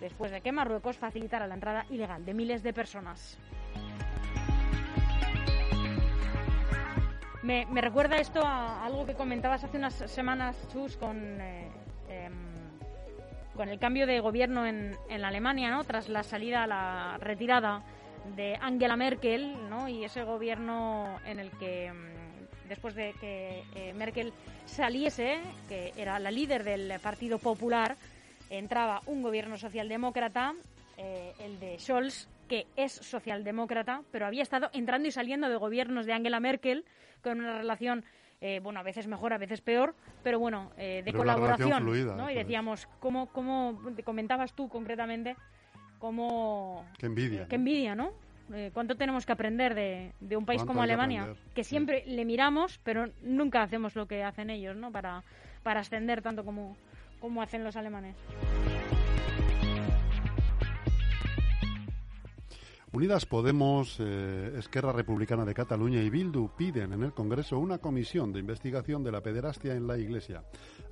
después 0.00 0.30
de 0.30 0.40
que 0.40 0.52
Marruecos 0.52 0.96
facilitara 0.96 1.46
la 1.46 1.54
entrada 1.54 1.86
ilegal 1.90 2.24
de 2.24 2.34
miles 2.34 2.62
de 2.62 2.72
personas. 2.72 3.38
Me, 7.42 7.64
recuerda 7.80 8.16
esto 8.16 8.44
a 8.44 8.84
algo 8.84 9.06
que 9.06 9.14
comentabas 9.14 9.62
hace 9.62 9.76
unas 9.76 9.94
semanas, 9.94 10.56
Chus, 10.72 10.96
con, 10.96 11.40
eh, 11.40 11.68
em, 12.08 12.32
con 13.54 13.68
el 13.68 13.78
cambio 13.78 14.04
de 14.04 14.18
gobierno 14.18 14.66
en, 14.66 14.96
en 15.08 15.24
Alemania, 15.24 15.70
¿no? 15.70 15.84
Tras 15.84 16.08
la 16.08 16.24
salida, 16.24 16.66
la 16.66 17.18
retirada 17.20 17.84
de 18.34 18.58
Angela 18.60 18.96
Merkel, 18.96 19.70
¿no? 19.70 19.88
Y 19.88 20.04
ese 20.04 20.24
gobierno 20.24 21.20
en 21.24 21.38
el 21.38 21.52
que, 21.52 21.86
em, 21.86 22.15
después 22.68 22.94
de 22.94 23.14
que 23.20 23.62
eh, 23.74 23.92
Merkel 23.94 24.32
saliese, 24.66 25.40
que 25.68 25.92
era 25.96 26.18
la 26.18 26.30
líder 26.30 26.64
del 26.64 26.98
Partido 27.00 27.38
Popular, 27.38 27.96
entraba 28.50 29.02
un 29.06 29.22
gobierno 29.22 29.56
socialdemócrata, 29.56 30.54
eh, 30.96 31.32
el 31.40 31.58
de 31.60 31.78
Scholz, 31.78 32.28
que 32.48 32.66
es 32.76 32.92
socialdemócrata, 32.92 34.02
pero 34.10 34.26
había 34.26 34.42
estado 34.42 34.70
entrando 34.72 35.08
y 35.08 35.10
saliendo 35.10 35.48
de 35.48 35.56
gobiernos 35.56 36.06
de 36.06 36.12
Angela 36.12 36.40
Merkel 36.40 36.84
con 37.22 37.40
una 37.40 37.58
relación, 37.58 38.04
eh, 38.40 38.60
bueno, 38.62 38.80
a 38.80 38.82
veces 38.82 39.06
mejor, 39.06 39.32
a 39.32 39.38
veces 39.38 39.60
peor, 39.60 39.94
pero 40.22 40.38
bueno, 40.38 40.70
eh, 40.78 41.02
de 41.04 41.12
colaboración. 41.12 41.84
¿no? 42.16 42.30
Y 42.30 42.34
decíamos, 42.34 42.88
¿cómo, 43.00 43.26
¿cómo 43.26 43.80
comentabas 44.04 44.54
tú 44.54 44.68
concretamente? 44.68 45.36
Cómo, 45.98 46.86
qué 46.98 47.06
envidia. 47.06 47.48
qué 47.48 47.56
envidia, 47.56 47.94
¿no? 47.94 48.12
Eh, 48.52 48.70
¿Cuánto 48.72 48.96
tenemos 48.96 49.26
que 49.26 49.32
aprender 49.32 49.74
de, 49.74 50.12
de 50.20 50.36
un 50.36 50.46
país 50.46 50.62
como 50.64 50.82
Alemania? 50.82 51.34
Que, 51.54 51.64
siempre 51.64 52.04
le 52.06 52.24
miramos, 52.24 52.78
pero 52.84 53.06
nunca 53.22 53.62
hacemos 53.62 53.96
lo 53.96 54.06
que 54.06 54.22
hacen 54.22 54.50
ellos, 54.50 54.76
¿no? 54.76 54.92
Para, 54.92 55.24
para 55.62 55.80
ascender 55.80 56.22
tanto 56.22 56.44
como, 56.44 56.76
como 57.20 57.42
hacen 57.42 57.64
los 57.64 57.76
alemanes. 57.76 58.14
Unidas 62.92 63.26
Podemos, 63.26 63.98
eh, 64.00 64.54
Esquerra 64.58 64.92
Republicana 64.92 65.44
de 65.44 65.52
Cataluña 65.52 66.00
y 66.00 66.08
Bildu 66.08 66.48
piden 66.56 66.92
en 66.92 67.02
el 67.02 67.12
Congreso 67.12 67.58
una 67.58 67.78
comisión 67.78 68.32
de 68.32 68.40
investigación 68.40 69.04
de 69.04 69.12
la 69.12 69.20
pederastia 69.20 69.74
en 69.74 69.86
la 69.86 69.98
Iglesia. 69.98 70.44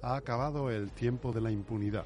Ha 0.02 0.16
acabado 0.16 0.70
el 0.70 0.90
tiempo 0.90 1.32
de 1.32 1.40
la 1.40 1.50
impunidad. 1.50 2.04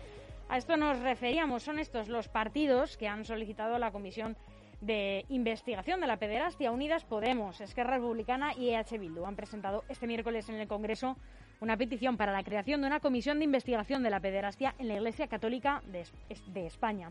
A 0.49 0.57
esto 0.57 0.77
nos 0.77 1.01
referíamos. 1.01 1.63
Son 1.63 1.79
estos 1.79 2.09
los 2.09 2.29
partidos 2.29 2.97
que 2.97 3.09
han 3.09 3.25
solicitado 3.25 3.79
la 3.79 3.91
comisión 3.91 4.37
de 4.81 5.25
investigación 5.29 6.01
de 6.01 6.07
la 6.07 6.19
pederastia. 6.19 6.71
Unidas 6.71 7.05
Podemos, 7.05 7.61
Esquerra 7.61 7.97
Republicana 7.97 8.53
y 8.55 8.71
EH 8.71 8.99
Bildu 8.99 9.25
han 9.25 9.37
presentado 9.37 9.85
este 9.89 10.07
miércoles 10.07 10.49
en 10.49 10.57
el 10.57 10.69
Congreso 10.69 11.17
una 11.61 11.77
petición 11.77 12.17
para 12.17 12.33
la 12.33 12.45
creación 12.45 12.81
de 12.81 12.87
una 12.87 13.01
comisión 13.01 13.39
de 13.39 13.45
investigación 13.45 14.03
de 14.03 14.11
la 14.11 14.21
pederastia 14.21 14.75
en 14.79 14.89
la 14.89 14.95
Iglesia 14.95 15.27
Católica 15.27 15.83
de, 15.87 16.67
España. 16.67 17.11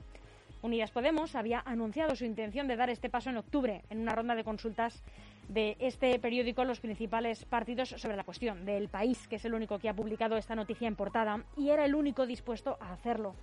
Unidas 0.61 0.91
Podemos 0.91 1.35
había 1.35 1.61
anunciado 1.65 2.15
su 2.15 2.25
intención 2.25 2.67
de 2.67 2.77
dar 2.77 2.89
este 2.89 3.09
paso 3.09 3.29
en 3.29 3.37
octubre 3.37 3.83
en 3.89 3.99
una 3.99 4.15
ronda 4.15 4.35
de 4.35 4.43
consultas 4.43 5.03
de 5.49 5.75
este 5.79 6.17
periódico 6.19 6.63
los 6.63 6.79
principales 6.79 7.45
partidos 7.45 7.89
sobre 7.89 8.17
la 8.17 8.23
cuestión 8.23 8.65
del 8.65 8.89
país, 8.89 9.27
que 9.27 9.35
es 9.35 9.45
el 9.45 9.53
único 9.53 9.79
que 9.79 9.89
ha 9.89 9.93
publicado 9.93 10.37
esta 10.37 10.55
noticia 10.55 10.87
en 10.87 10.95
portada 10.95 11.43
y 11.55 11.69
era 11.69 11.85
el 11.85 11.95
único 11.95 12.25
dispuesto 12.25 12.77
a 12.79 12.93
hacerlo. 12.93 13.35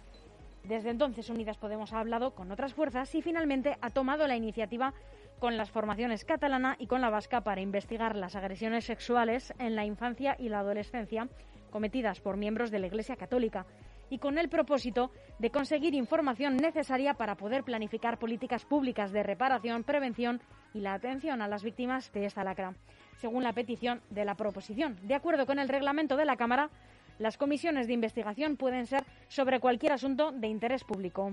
Desde 0.64 0.88
entonces 0.88 1.28
Unidas 1.28 1.58
Podemos 1.58 1.92
ha 1.92 2.00
hablado 2.00 2.34
con 2.34 2.50
otras 2.50 2.72
fuerzas 2.72 3.14
y 3.14 3.20
finalmente 3.20 3.76
ha 3.82 3.90
tomado 3.90 4.26
la 4.26 4.36
iniciativa 4.36 4.94
con 5.38 5.58
las 5.58 5.70
formaciones 5.70 6.24
catalana 6.24 6.76
y 6.78 6.86
con 6.86 7.02
la 7.02 7.10
vasca 7.10 7.42
para 7.42 7.60
investigar 7.60 8.16
las 8.16 8.34
agresiones 8.34 8.86
sexuales 8.86 9.52
en 9.58 9.76
la 9.76 9.84
infancia 9.84 10.36
y 10.38 10.48
la 10.48 10.60
adolescencia 10.60 11.28
cometidas 11.70 12.20
por 12.20 12.38
miembros 12.38 12.70
de 12.70 12.78
la 12.78 12.86
Iglesia 12.86 13.16
Católica 13.16 13.66
y 14.08 14.18
con 14.18 14.38
el 14.38 14.48
propósito 14.48 15.10
de 15.38 15.50
conseguir 15.50 15.94
información 15.94 16.56
necesaria 16.56 17.14
para 17.14 17.34
poder 17.34 17.62
planificar 17.62 18.18
políticas 18.18 18.64
públicas 18.64 19.12
de 19.12 19.22
reparación, 19.22 19.84
prevención 19.84 20.40
y 20.72 20.80
la 20.80 20.94
atención 20.94 21.42
a 21.42 21.48
las 21.48 21.62
víctimas 21.62 22.10
de 22.12 22.24
esta 22.24 22.44
lacra, 22.44 22.74
según 23.16 23.42
la 23.42 23.52
petición 23.52 24.00
de 24.10 24.24
la 24.24 24.34
proposición. 24.34 24.98
De 25.02 25.14
acuerdo 25.14 25.46
con 25.46 25.58
el 25.58 25.68
reglamento 25.68 26.16
de 26.16 26.24
la 26.24 26.36
Cámara, 26.36 26.70
las 27.18 27.38
comisiones 27.38 27.86
de 27.86 27.92
investigación 27.92 28.56
pueden 28.56 28.86
ser 28.86 29.04
sobre 29.28 29.60
cualquier 29.60 29.92
asunto 29.92 30.32
de 30.32 30.48
interés 30.48 30.84
público. 30.84 31.32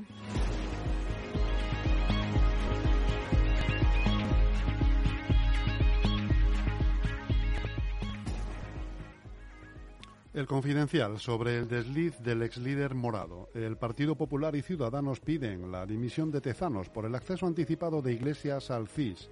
El 10.34 10.48
confidencial 10.48 11.20
sobre 11.20 11.58
el 11.58 11.68
desliz 11.68 12.18
del 12.20 12.42
ex 12.42 12.56
líder 12.56 12.96
morado. 12.96 13.50
El 13.54 13.76
Partido 13.76 14.16
Popular 14.16 14.56
y 14.56 14.62
Ciudadanos 14.62 15.20
piden 15.20 15.74
la 15.74 15.86
dimisión 15.86 16.32
de 16.32 16.40
Tezanos 16.40 16.88
por 16.88 17.06
el 17.06 17.16
acceso 17.16 17.48
anticipado 17.48 18.02
de 18.02 18.14
Iglesias 18.14 18.72
al 18.72 18.88
CIS. 18.88 19.30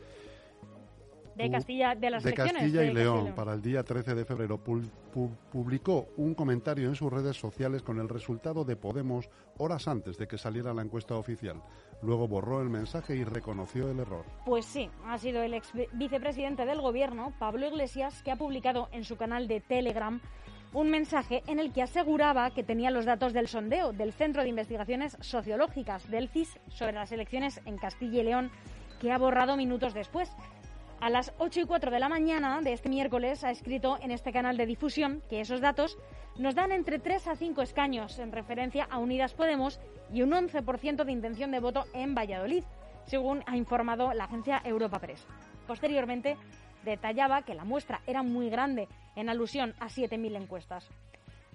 De 1.39 1.49
Castilla, 1.49 1.95
de 1.95 2.09
las 2.09 2.21
de 2.21 2.33
Castilla 2.33 2.83
y 2.83 2.93
León, 2.93 3.33
para 3.33 3.53
el 3.53 3.61
día 3.61 3.81
13 3.81 4.13
de 4.13 4.25
febrero. 4.25 4.59
publicó 4.59 6.09
un 6.17 6.35
comentario 6.35 6.89
en 6.89 6.95
sus 6.95 7.11
redes 7.11 7.37
sociales 7.37 7.81
con 7.81 7.97
el 7.97 8.09
resultado 8.09 8.65
de 8.65 8.75
Podemos 8.75 9.29
horas 9.57 9.87
antes 9.87 10.17
de 10.17 10.27
que 10.27 10.37
saliera 10.37 10.73
la 10.73 10.81
encuesta 10.81 11.15
oficial. 11.15 11.63
Luego 12.01 12.27
borró 12.27 12.61
el 12.61 12.69
mensaje 12.69 13.15
y 13.15 13.23
reconoció 13.23 13.89
el 13.89 13.99
error. 13.99 14.25
Pues 14.45 14.65
sí, 14.65 14.89
ha 15.05 15.17
sido 15.17 15.41
el 15.41 15.53
ex 15.53 15.71
vicepresidente 15.93 16.65
del 16.65 16.81
gobierno, 16.81 17.33
Pablo 17.39 17.67
Iglesias, 17.67 18.21
que 18.21 18.31
ha 18.31 18.35
publicado 18.35 18.89
en 18.91 19.05
su 19.05 19.15
canal 19.15 19.47
de 19.47 19.61
Telegram 19.61 20.19
un 20.73 20.89
mensaje 20.89 21.41
en 21.47 21.59
el 21.59 21.71
que 21.71 21.81
aseguraba 21.81 22.51
que 22.51 22.63
tenía 22.63 22.91
los 22.91 23.05
datos 23.05 23.33
del 23.33 23.47
sondeo 23.47 23.91
del 23.93 24.13
Centro 24.13 24.43
de 24.43 24.49
Investigaciones 24.49 25.17
Sociológicas 25.21 26.09
del 26.11 26.29
CIS 26.29 26.59
sobre 26.67 26.93
las 26.93 27.11
elecciones 27.11 27.61
en 27.65 27.77
Castilla 27.77 28.21
y 28.21 28.23
León, 28.23 28.51
que 28.99 29.11
ha 29.11 29.17
borrado 29.17 29.57
minutos 29.57 29.93
después. 29.93 30.29
A 31.01 31.09
las 31.09 31.33
8 31.37 31.61
y 31.61 31.65
4 31.65 31.91
de 31.91 31.99
la 31.99 32.09
mañana 32.09 32.59
de 32.61 32.73
este 32.73 32.89
miércoles 32.89 33.45
ha 33.45 33.51
escrito 33.51 33.97
en 34.01 34.11
este 34.11 34.33
canal 34.33 34.57
de 34.57 34.65
difusión 34.65 35.23
que 35.29 35.39
esos 35.39 35.61
datos 35.61 35.97
nos 36.37 36.55
dan 36.55 36.73
entre 36.73 36.99
3 36.99 37.27
a 37.29 37.35
5 37.37 37.61
escaños 37.61 38.19
en 38.19 38.33
referencia 38.33 38.85
a 38.91 38.97
Unidas 38.97 39.33
Podemos 39.33 39.79
y 40.11 40.23
un 40.23 40.31
11% 40.31 41.05
de 41.05 41.11
intención 41.13 41.51
de 41.51 41.61
voto 41.61 41.85
en 41.93 42.15
Valladolid, 42.15 42.65
según 43.05 43.43
ha 43.45 43.55
informado 43.55 44.13
la 44.13 44.25
agencia 44.25 44.61
Europa 44.65 44.99
Press. 44.99 45.25
Posteriormente, 45.67 46.35
detallaba 46.83 47.43
que 47.43 47.55
la 47.55 47.63
muestra 47.63 48.01
era 48.05 48.21
muy 48.21 48.49
grande, 48.49 48.89
en 49.15 49.29
alusión 49.29 49.75
a 49.79 49.87
7.000 49.87 50.35
encuestas. 50.35 50.89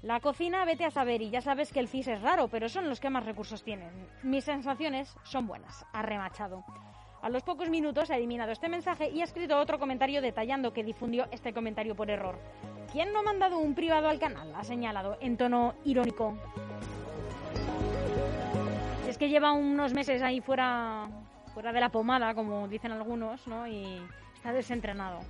La 0.00 0.20
cocina, 0.20 0.64
vete 0.64 0.86
a 0.86 0.90
saber, 0.90 1.20
y 1.20 1.28
ya 1.28 1.42
sabes 1.42 1.70
que 1.70 1.80
el 1.80 1.88
CIS 1.88 2.08
es 2.08 2.22
raro, 2.22 2.48
pero 2.48 2.70
son 2.70 2.88
los 2.88 2.98
que 2.98 3.10
más 3.10 3.26
recursos 3.26 3.62
tienen. 3.62 3.90
Mis 4.22 4.44
sensaciones 4.44 5.14
son 5.22 5.46
buenas, 5.46 5.84
ha 5.92 6.00
remachado. 6.00 6.64
A 7.24 7.30
los 7.30 7.42
pocos 7.42 7.70
minutos 7.70 8.10
ha 8.10 8.18
eliminado 8.18 8.52
este 8.52 8.68
mensaje 8.68 9.08
y 9.08 9.22
ha 9.22 9.24
escrito 9.24 9.56
otro 9.56 9.78
comentario 9.78 10.20
detallando 10.20 10.74
que 10.74 10.84
difundió 10.84 11.26
este 11.30 11.54
comentario 11.54 11.96
por 11.96 12.10
error. 12.10 12.38
¿Quién 12.92 13.14
no 13.14 13.20
ha 13.20 13.22
mandado 13.22 13.56
un 13.56 13.74
privado 13.74 14.10
al 14.10 14.18
canal? 14.18 14.54
Ha 14.54 14.62
señalado 14.62 15.16
en 15.22 15.38
tono 15.38 15.72
irónico. 15.86 16.36
Es 19.08 19.16
que 19.16 19.30
lleva 19.30 19.52
unos 19.52 19.94
meses 19.94 20.20
ahí 20.20 20.42
fuera, 20.42 21.08
fuera 21.54 21.72
de 21.72 21.80
la 21.80 21.88
pomada, 21.88 22.34
como 22.34 22.68
dicen 22.68 22.92
algunos, 22.92 23.46
¿no? 23.46 23.66
Y 23.66 24.02
está 24.34 24.52
desentrenado. 24.52 25.20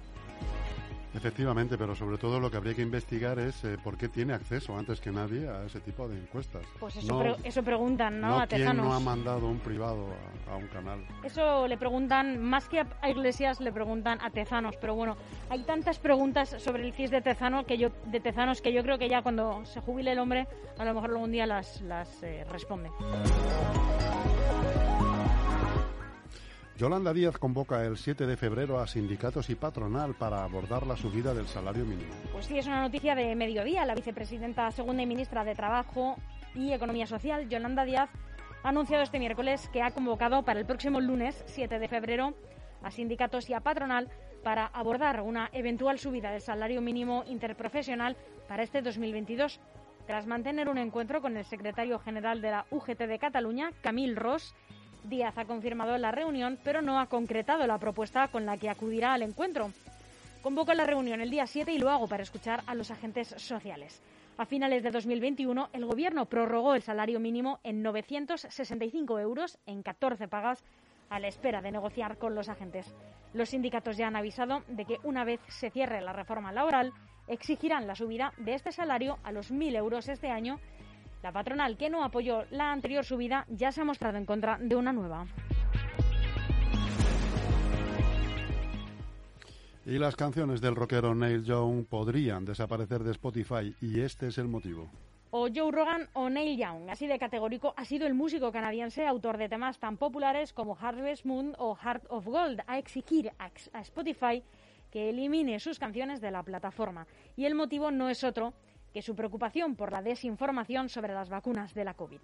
Efectivamente, 1.15 1.79
pero 1.79 1.95
sobre 1.95 2.19
todo 2.19 2.41
lo 2.41 2.51
que 2.51 2.57
habría 2.57 2.75
que 2.75 2.83
investigar 2.83 3.39
es 3.39 3.65
eh, 3.65 3.77
por 3.83 3.97
qué 3.97 4.09
tiene 4.09 4.35
acceso 4.35 4.77
antes 4.77 5.01
que 5.01 5.13
nadie 5.13 5.49
a 5.49 5.65
ese 5.65 5.81
tipo 5.81 6.09
de 6.09 6.19
encuestas. 6.19 6.63
Pues 6.81 6.97
eso, 6.97 7.37
eso 7.45 7.63
preguntan, 7.63 8.21
¿no? 8.21 8.31
no 8.31 8.41
a 8.41 8.47
¿Quién 8.47 8.77
no 8.77 8.93
ha 8.93 9.01
mandado 9.01 9.47
un 9.47 9.61
privado 9.61 10.09
a, 10.51 10.57
un 10.57 10.67
canal? 10.69 11.07
Eso 11.23 11.69
le 11.69 11.77
preguntan, 11.77 12.43
más 12.43 12.69
que 12.69 12.81
a 12.81 13.09
Iglesias, 13.09 13.61
le 13.61 13.73
preguntan 13.73 14.19
a 14.23 14.31
Tezanos. 14.31 14.77
Pero 14.81 14.97
bueno, 14.97 15.17
hay 15.51 15.63
tantas 15.63 15.99
preguntas 15.99 16.57
sobre 16.59 16.85
el 16.85 16.93
CIS 16.93 17.11
de, 17.13 17.23
Tezano 17.23 17.65
que 17.65 17.79
yo, 17.79 17.91
de 18.07 18.19
Tezanos 18.19 18.61
que 18.61 18.73
yo 18.73 18.83
creo 18.83 18.99
que 18.99 19.09
ya 19.09 19.23
cuando 19.23 19.65
se 19.65 19.81
jubile 19.81 20.13
el 20.13 20.19
hombre, 20.19 20.49
a 20.79 20.85
lo 20.85 20.95
mejor 20.95 21.11
algún 21.11 21.31
día 21.31 21.47
las, 21.47 21.81
las 21.83 22.23
eh, 22.25 22.45
responde. 22.51 22.91
Yolanda 26.77 27.13
Díaz 27.13 27.39
convoca 27.39 27.85
el 27.85 27.97
7 27.97 28.27
de 28.27 28.37
febrero 28.37 28.81
a 28.81 28.89
sindicatos 28.89 29.49
y 29.49 29.55
patronal 29.55 30.15
para 30.15 30.43
abordar 30.43 30.89
la 30.89 30.97
subida 30.97 31.33
del 31.33 31.47
salario 31.47 31.85
mínimo. 31.85 32.13
Pues 32.33 32.47
sí, 32.47 32.59
es 32.59 32.67
una 32.67 32.83
noticia 32.83 33.15
de 33.15 33.37
mediodía. 33.37 33.85
La 33.85 33.95
vicepresidenta 33.95 34.69
segunda 34.73 35.05
y 35.05 35.07
ministra 35.07 35.45
de 35.45 35.55
Trabajo 35.55 36.17
y 36.53 36.73
Economía 36.73 37.07
Social, 37.07 37.49
Yolanda 37.49 37.85
Díaz, 37.85 38.11
ha 38.65 38.71
anunciado 38.71 39.05
este 39.05 39.21
miércoles 39.21 39.69
que 39.73 39.83
ha 39.83 39.93
convocado 39.93 40.43
para 40.43 40.59
el 40.59 40.67
próximo 40.67 41.01
lunes, 41.01 41.45
7 41.47 41.79
de 41.79 41.87
febrero, 41.87 42.35
a 42.83 42.91
sindicatos 42.91 43.49
y 43.49 43.55
a 43.55 43.61
patronal 43.61 44.11
para 44.43 44.67
abordar 44.67 45.21
una 45.21 45.51
eventual 45.53 46.01
subida 46.01 46.33
del 46.33 46.41
salario 46.41 46.81
mínimo 46.81 47.23
interprofesional 47.29 48.17
para 48.49 48.65
este 48.65 48.83
2022. 48.83 49.61
Tras 50.09 50.27
mantener 50.27 50.69
un 50.69 50.79
encuentro 50.79 51.23
con 51.23 51.37
el 51.37 51.45
secretario 51.45 52.01
general 52.01 52.43
de 52.43 52.51
la 52.51 52.67
UGT 52.71 52.99
de 52.99 53.19
Cataluña, 53.21 53.71
Camil 53.81 54.17
Ross, 54.17 54.55
Díaz 55.05 55.37
ha 55.37 55.45
confirmado 55.45 55.97
la 55.99 56.11
reunión, 56.11 56.59
pero 56.65 56.81
no 56.81 56.99
ha 56.99 57.07
concretado 57.07 57.67
la 57.67 57.79
propuesta 57.79 58.29
con 58.29 58.47
la 58.47 58.57
que 58.57 58.71
acudirá 58.71 59.13
al 59.13 59.23
encuentro. 59.23 59.71
Convoca 60.43 60.75
la 60.75 60.85
reunión 60.85 61.21
el 61.21 61.31
día 61.31 61.47
7 61.47 61.73
y 61.73 61.79
lo 61.79 61.91
hago 61.91 62.09
para 62.09 62.23
escuchar 62.23 62.63
a 62.67 62.75
los 62.75 62.91
agentes 62.91 63.29
sociales. 63.37 64.03
A 64.37 64.47
finales 64.47 64.83
de 64.83 64.91
2021, 64.91 65.69
el 65.73 65.85
Gobierno 65.85 66.25
prorrogó 66.25 66.75
el 66.75 66.83
salario 66.83 67.21
mínimo 67.21 67.61
en 67.63 67.83
965 67.83 69.21
euros 69.21 69.59
en 69.67 69.83
14 69.83 70.27
pagas 70.27 70.65
a 71.11 71.21
la 71.21 71.29
espera 71.29 71.61
de 71.61 71.71
negociar 71.71 72.19
con 72.19 72.35
los 72.35 72.49
agentes. 72.49 72.93
Los 73.33 73.51
sindicatos 73.51 73.97
ya 73.97 74.09
han 74.09 74.17
avisado 74.17 74.63
de 74.69 74.87
que 74.87 74.99
una 75.05 75.25
vez 75.25 75.41
se 75.49 75.71
cierre 75.71 76.01
la 76.01 76.13
reforma 76.13 76.53
laboral, 76.53 76.93
exigirán 77.29 77.87
la 77.87 77.95
subida 77.95 78.33
de 78.39 78.55
este 78.55 78.73
salario 78.73 79.19
a 79.23 79.33
los 79.33 79.53
1.000 79.53 79.77
euros 79.77 80.09
este 80.09 80.31
año 80.31 80.59
la 81.25 81.33
patronal 81.33 81.79
que 81.79 81.89
no 81.89 82.05
apoyó 82.05 82.45
la 82.51 82.71
anterior 82.71 83.03
subida 83.03 83.47
ya 83.49 83.73
se 83.73 83.81
ha 83.81 83.85
mostrado 83.85 84.19
en 84.19 84.27
contra 84.27 84.59
de 84.59 84.77
una 84.77 84.93
nueva. 84.93 85.27
Y 89.87 89.99
las 89.99 90.17
canciones 90.17 90.61
del 90.61 90.77
rockero 90.77 91.15
Neil 91.15 91.43
Young 91.43 91.87
podrían 91.87 92.45
desaparecer 92.45 93.03
de 93.05 93.13
Spotify 93.13 93.75
y 93.81 94.01
este 94.01 94.27
es 94.27 94.37
el 94.37 94.49
motivo. 94.49 94.91
O 95.31 95.49
Joe 95.53 95.73
Rogan 95.73 96.11
o 96.13 96.29
Neil 96.29 96.59
Young, 96.59 96.91
así 96.91 97.07
de 97.07 97.19
categórico, 97.19 97.73
ha 97.79 97.87
sido 97.87 98.07
el 98.07 98.13
músico 98.13 98.53
canadiense 98.53 99.07
autor 99.07 99.39
de 99.39 99.49
temas 99.49 99.79
tan 99.79 99.97
populares 99.97 100.53
como 100.53 100.77
Harvest 100.79 101.25
Moon 101.25 101.55
o 101.57 101.75
Heart 101.75 102.05
of 102.11 102.27
Gold, 102.27 102.61
a 102.67 102.77
exigir 102.77 103.33
a 103.39 103.81
Spotify 103.81 104.43
que 104.91 105.09
elimine 105.09 105.59
sus 105.59 105.79
canciones 105.79 106.21
de 106.21 106.31
la 106.31 106.43
plataforma. 106.43 107.07
Y 107.35 107.47
el 107.47 107.55
motivo 107.55 107.91
no 107.91 108.11
es 108.11 108.23
otro 108.23 108.53
que 108.95 109.03
su 109.03 109.15
preocupación 109.17 109.75
por 109.75 109.93
la 109.93 110.01
desinformación 110.01 110.89
sobre 110.89 111.13
las 111.13 111.29
vacunas 111.29 111.75
de 111.75 111.85
la 111.85 111.95
COVID. 111.95 112.21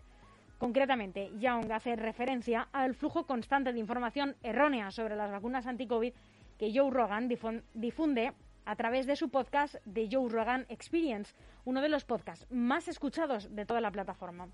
Concretamente, 0.57 1.33
Young 1.39 1.73
hace 1.73 1.97
referencia 1.97 2.69
al 2.73 2.95
flujo 2.95 3.27
constante 3.27 3.73
de 3.73 3.81
información 3.81 4.37
errónea 4.43 4.91
sobre 4.93 5.17
las 5.17 5.31
vacunas 5.31 5.67
anti-COVID 5.67 6.13
que 6.59 6.73
Joe 6.73 6.91
Rogan 6.91 7.29
difunde 7.29 8.33
a 8.67 8.77
través 8.77 9.07
de 9.07 9.17
su 9.17 9.31
podcast 9.31 9.77
The 9.93 10.09
Joe 10.13 10.29
Rogan 10.29 10.67
Experience, 10.69 11.35
uno 11.65 11.81
de 11.81 11.89
los 11.89 12.05
podcasts 12.05 12.47
más 12.51 12.87
escuchados 12.87 13.55
de 13.55 13.67
toda 13.67 13.81
la 13.81 13.91
plataforma. 13.91 14.49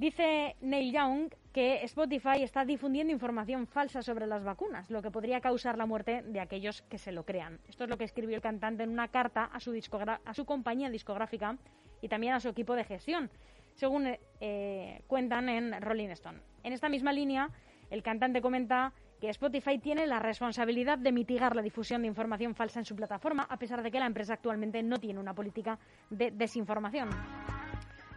Dice 0.00 0.56
Neil 0.62 0.94
Young 0.94 1.28
que 1.52 1.84
Spotify 1.84 2.42
está 2.42 2.64
difundiendo 2.64 3.12
información 3.12 3.66
falsa 3.66 4.00
sobre 4.00 4.26
las 4.26 4.42
vacunas, 4.42 4.90
lo 4.90 5.02
que 5.02 5.10
podría 5.10 5.42
causar 5.42 5.76
la 5.76 5.84
muerte 5.84 6.22
de 6.22 6.40
aquellos 6.40 6.80
que 6.80 6.96
se 6.96 7.12
lo 7.12 7.26
crean. 7.26 7.60
Esto 7.68 7.84
es 7.84 7.90
lo 7.90 7.98
que 7.98 8.04
escribió 8.04 8.34
el 8.34 8.40
cantante 8.40 8.82
en 8.82 8.88
una 8.88 9.08
carta 9.08 9.44
a 9.52 9.60
su, 9.60 9.78
a 10.24 10.32
su 10.32 10.46
compañía 10.46 10.88
discográfica 10.88 11.58
y 12.00 12.08
también 12.08 12.32
a 12.32 12.40
su 12.40 12.48
equipo 12.48 12.74
de 12.74 12.84
gestión, 12.84 13.30
según 13.74 14.16
eh, 14.40 15.02
cuentan 15.06 15.50
en 15.50 15.78
Rolling 15.82 16.08
Stone. 16.08 16.38
En 16.62 16.72
esta 16.72 16.88
misma 16.88 17.12
línea, 17.12 17.50
el 17.90 18.02
cantante 18.02 18.40
comenta 18.40 18.94
que 19.20 19.28
Spotify 19.28 19.78
tiene 19.78 20.06
la 20.06 20.18
responsabilidad 20.18 20.96
de 20.96 21.12
mitigar 21.12 21.54
la 21.54 21.60
difusión 21.60 22.00
de 22.00 22.08
información 22.08 22.54
falsa 22.54 22.78
en 22.78 22.86
su 22.86 22.96
plataforma, 22.96 23.46
a 23.50 23.58
pesar 23.58 23.82
de 23.82 23.90
que 23.90 24.00
la 24.00 24.06
empresa 24.06 24.32
actualmente 24.32 24.82
no 24.82 24.96
tiene 24.96 25.20
una 25.20 25.34
política 25.34 25.78
de 26.08 26.30
desinformación. 26.30 27.10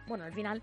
Bueno, 0.06 0.24
al 0.24 0.32
final 0.32 0.62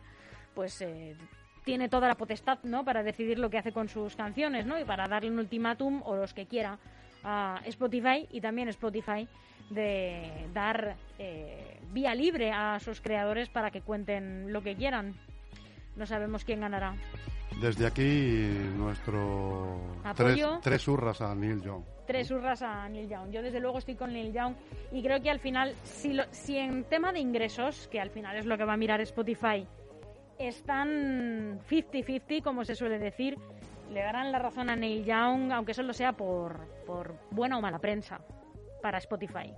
pues 0.54 0.82
eh, 0.82 1.16
tiene 1.64 1.90
toda 1.90 2.08
la 2.08 2.16
potestad 2.16 2.60
¿no? 2.64 2.84
para 2.84 3.04
decidir 3.04 3.40
lo 3.40 3.50
que 3.50 3.58
hace 3.58 3.72
con 3.72 3.90
sus 3.90 4.16
canciones 4.16 4.66
¿no? 4.66 4.80
y 4.80 4.84
para 4.84 5.08
darle 5.08 5.30
un 5.30 5.40
ultimátum 5.40 6.02
o 6.06 6.16
los 6.16 6.34
que 6.34 6.46
quiera 6.46 6.80
a 7.24 7.62
Spotify 7.66 8.28
y 8.32 8.42
también 8.42 8.68
Spotify 8.70 9.28
de 9.70 10.50
dar 10.54 10.96
eh, 11.18 11.80
vía 11.92 12.14
libre 12.14 12.52
a 12.52 12.80
sus 12.80 13.00
creadores 13.00 13.50
para 13.50 13.72
que 13.72 13.82
cuenten 13.82 14.52
lo 14.52 14.62
que 14.62 14.76
quieran. 14.76 15.16
No 15.96 16.06
sabemos 16.06 16.44
quién 16.44 16.62
ganará. 16.62 16.96
Desde 17.60 17.86
aquí 17.86 18.48
nuestro 18.76 19.80
Apoyo, 20.04 20.52
tres, 20.54 20.62
tres 20.62 20.88
hurras 20.88 21.22
a 21.22 21.36
Neil 21.36 21.62
Young. 21.62 21.84
Tres 22.08 22.32
hurras 22.32 22.62
a 22.62 22.88
Neil 22.90 23.10
Young. 23.10 23.30
Yo 23.30 23.42
desde 23.42 23.60
luego 23.60 23.78
estoy 23.78 23.96
con 23.96 24.14
Neil 24.14 24.34
Young 24.34 24.56
y 24.92 25.04
creo 25.04 25.22
que 25.22 25.30
al 25.30 25.40
final, 25.40 25.76
si, 25.84 26.14
lo, 26.14 26.24
si 26.32 26.58
en 26.58 26.86
tema 26.86 27.14
de 27.14 27.20
ingresos, 27.20 27.88
que 27.90 28.00
al 28.00 28.10
final 28.10 28.38
es 28.38 28.46
lo 28.46 28.58
que 28.58 28.66
va 28.66 28.74
a 28.74 28.78
mirar 28.78 29.00
Spotify, 29.02 29.68
están 30.48 31.60
50-50, 31.70 32.44
como 32.44 32.66
se 32.66 32.76
suele 32.76 33.00
decir. 33.00 33.38
Le 33.92 34.02
darán 34.02 34.32
la 34.32 34.40
razón 34.40 34.70
a 34.70 34.76
Neil 34.76 35.06
Young, 35.06 35.52
aunque 35.52 35.74
solo 35.74 35.94
sea 35.94 36.14
por, 36.14 36.66
por 36.86 37.16
buena 37.32 37.58
o 37.58 37.62
mala 37.62 37.80
prensa 37.80 38.22
para 38.82 38.98
Spotify. 39.00 39.54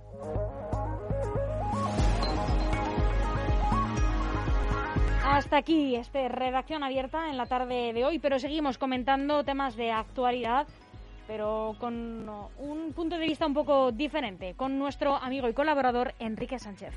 Hasta 5.24 5.56
aquí 5.56 5.96
este 5.96 6.28
redacción 6.28 6.82
abierta 6.82 7.30
en 7.30 7.38
la 7.38 7.46
tarde 7.46 7.92
de 7.92 8.04
hoy, 8.04 8.18
pero 8.18 8.38
seguimos 8.38 8.76
comentando 8.76 9.42
temas 9.42 9.74
de 9.74 9.90
actualidad, 9.90 10.66
pero 11.26 11.76
con 11.80 12.28
un 12.58 12.92
punto 12.92 13.16
de 13.16 13.26
vista 13.26 13.46
un 13.46 13.54
poco 13.54 13.90
diferente, 13.90 14.54
con 14.54 14.78
nuestro 14.78 15.16
amigo 15.16 15.48
y 15.48 15.54
colaborador 15.54 16.14
Enrique 16.18 16.58
Sánchez. 16.58 16.94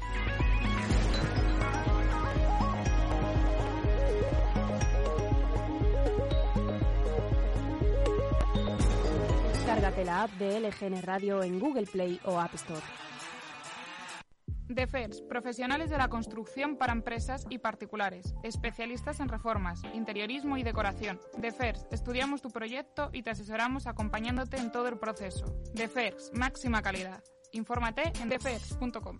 La 9.88 10.23
app 10.23 10.32
de 10.34 10.60
LGN 10.60 11.02
Radio 11.02 11.41
en 11.41 11.60
Google 11.60 11.86
Play 11.86 12.19
o 12.26 12.38
App 12.38 12.54
Store. 12.56 12.82
DEFERS, 14.67 15.21
profesionales 15.21 15.89
de 15.89 15.97
la 15.97 16.10
construcción 16.10 16.76
para 16.76 16.91
empresas 16.91 17.45
y 17.50 17.60
particulares, 17.60 18.36
especialistas 18.43 19.21
en 19.21 19.30
reformas, 19.30 19.82
interiorismo 19.93 20.58
y 20.58 20.63
decoración. 20.63 21.21
DEFERS, 21.38 21.88
estudiamos 21.89 22.41
tu 22.41 22.50
proyecto 22.50 23.10
y 23.13 23.23
te 23.23 23.30
asesoramos 23.30 23.88
acompañándote 23.88 24.58
en 24.58 24.73
todo 24.73 24.89
el 24.89 25.00
proceso. 25.00 25.45
DEFERS, 25.73 26.32
máxima 26.34 26.82
calidad. 26.82 27.23
Infórmate 27.54 28.12
en 28.21 28.28
defers.com. 28.28 29.19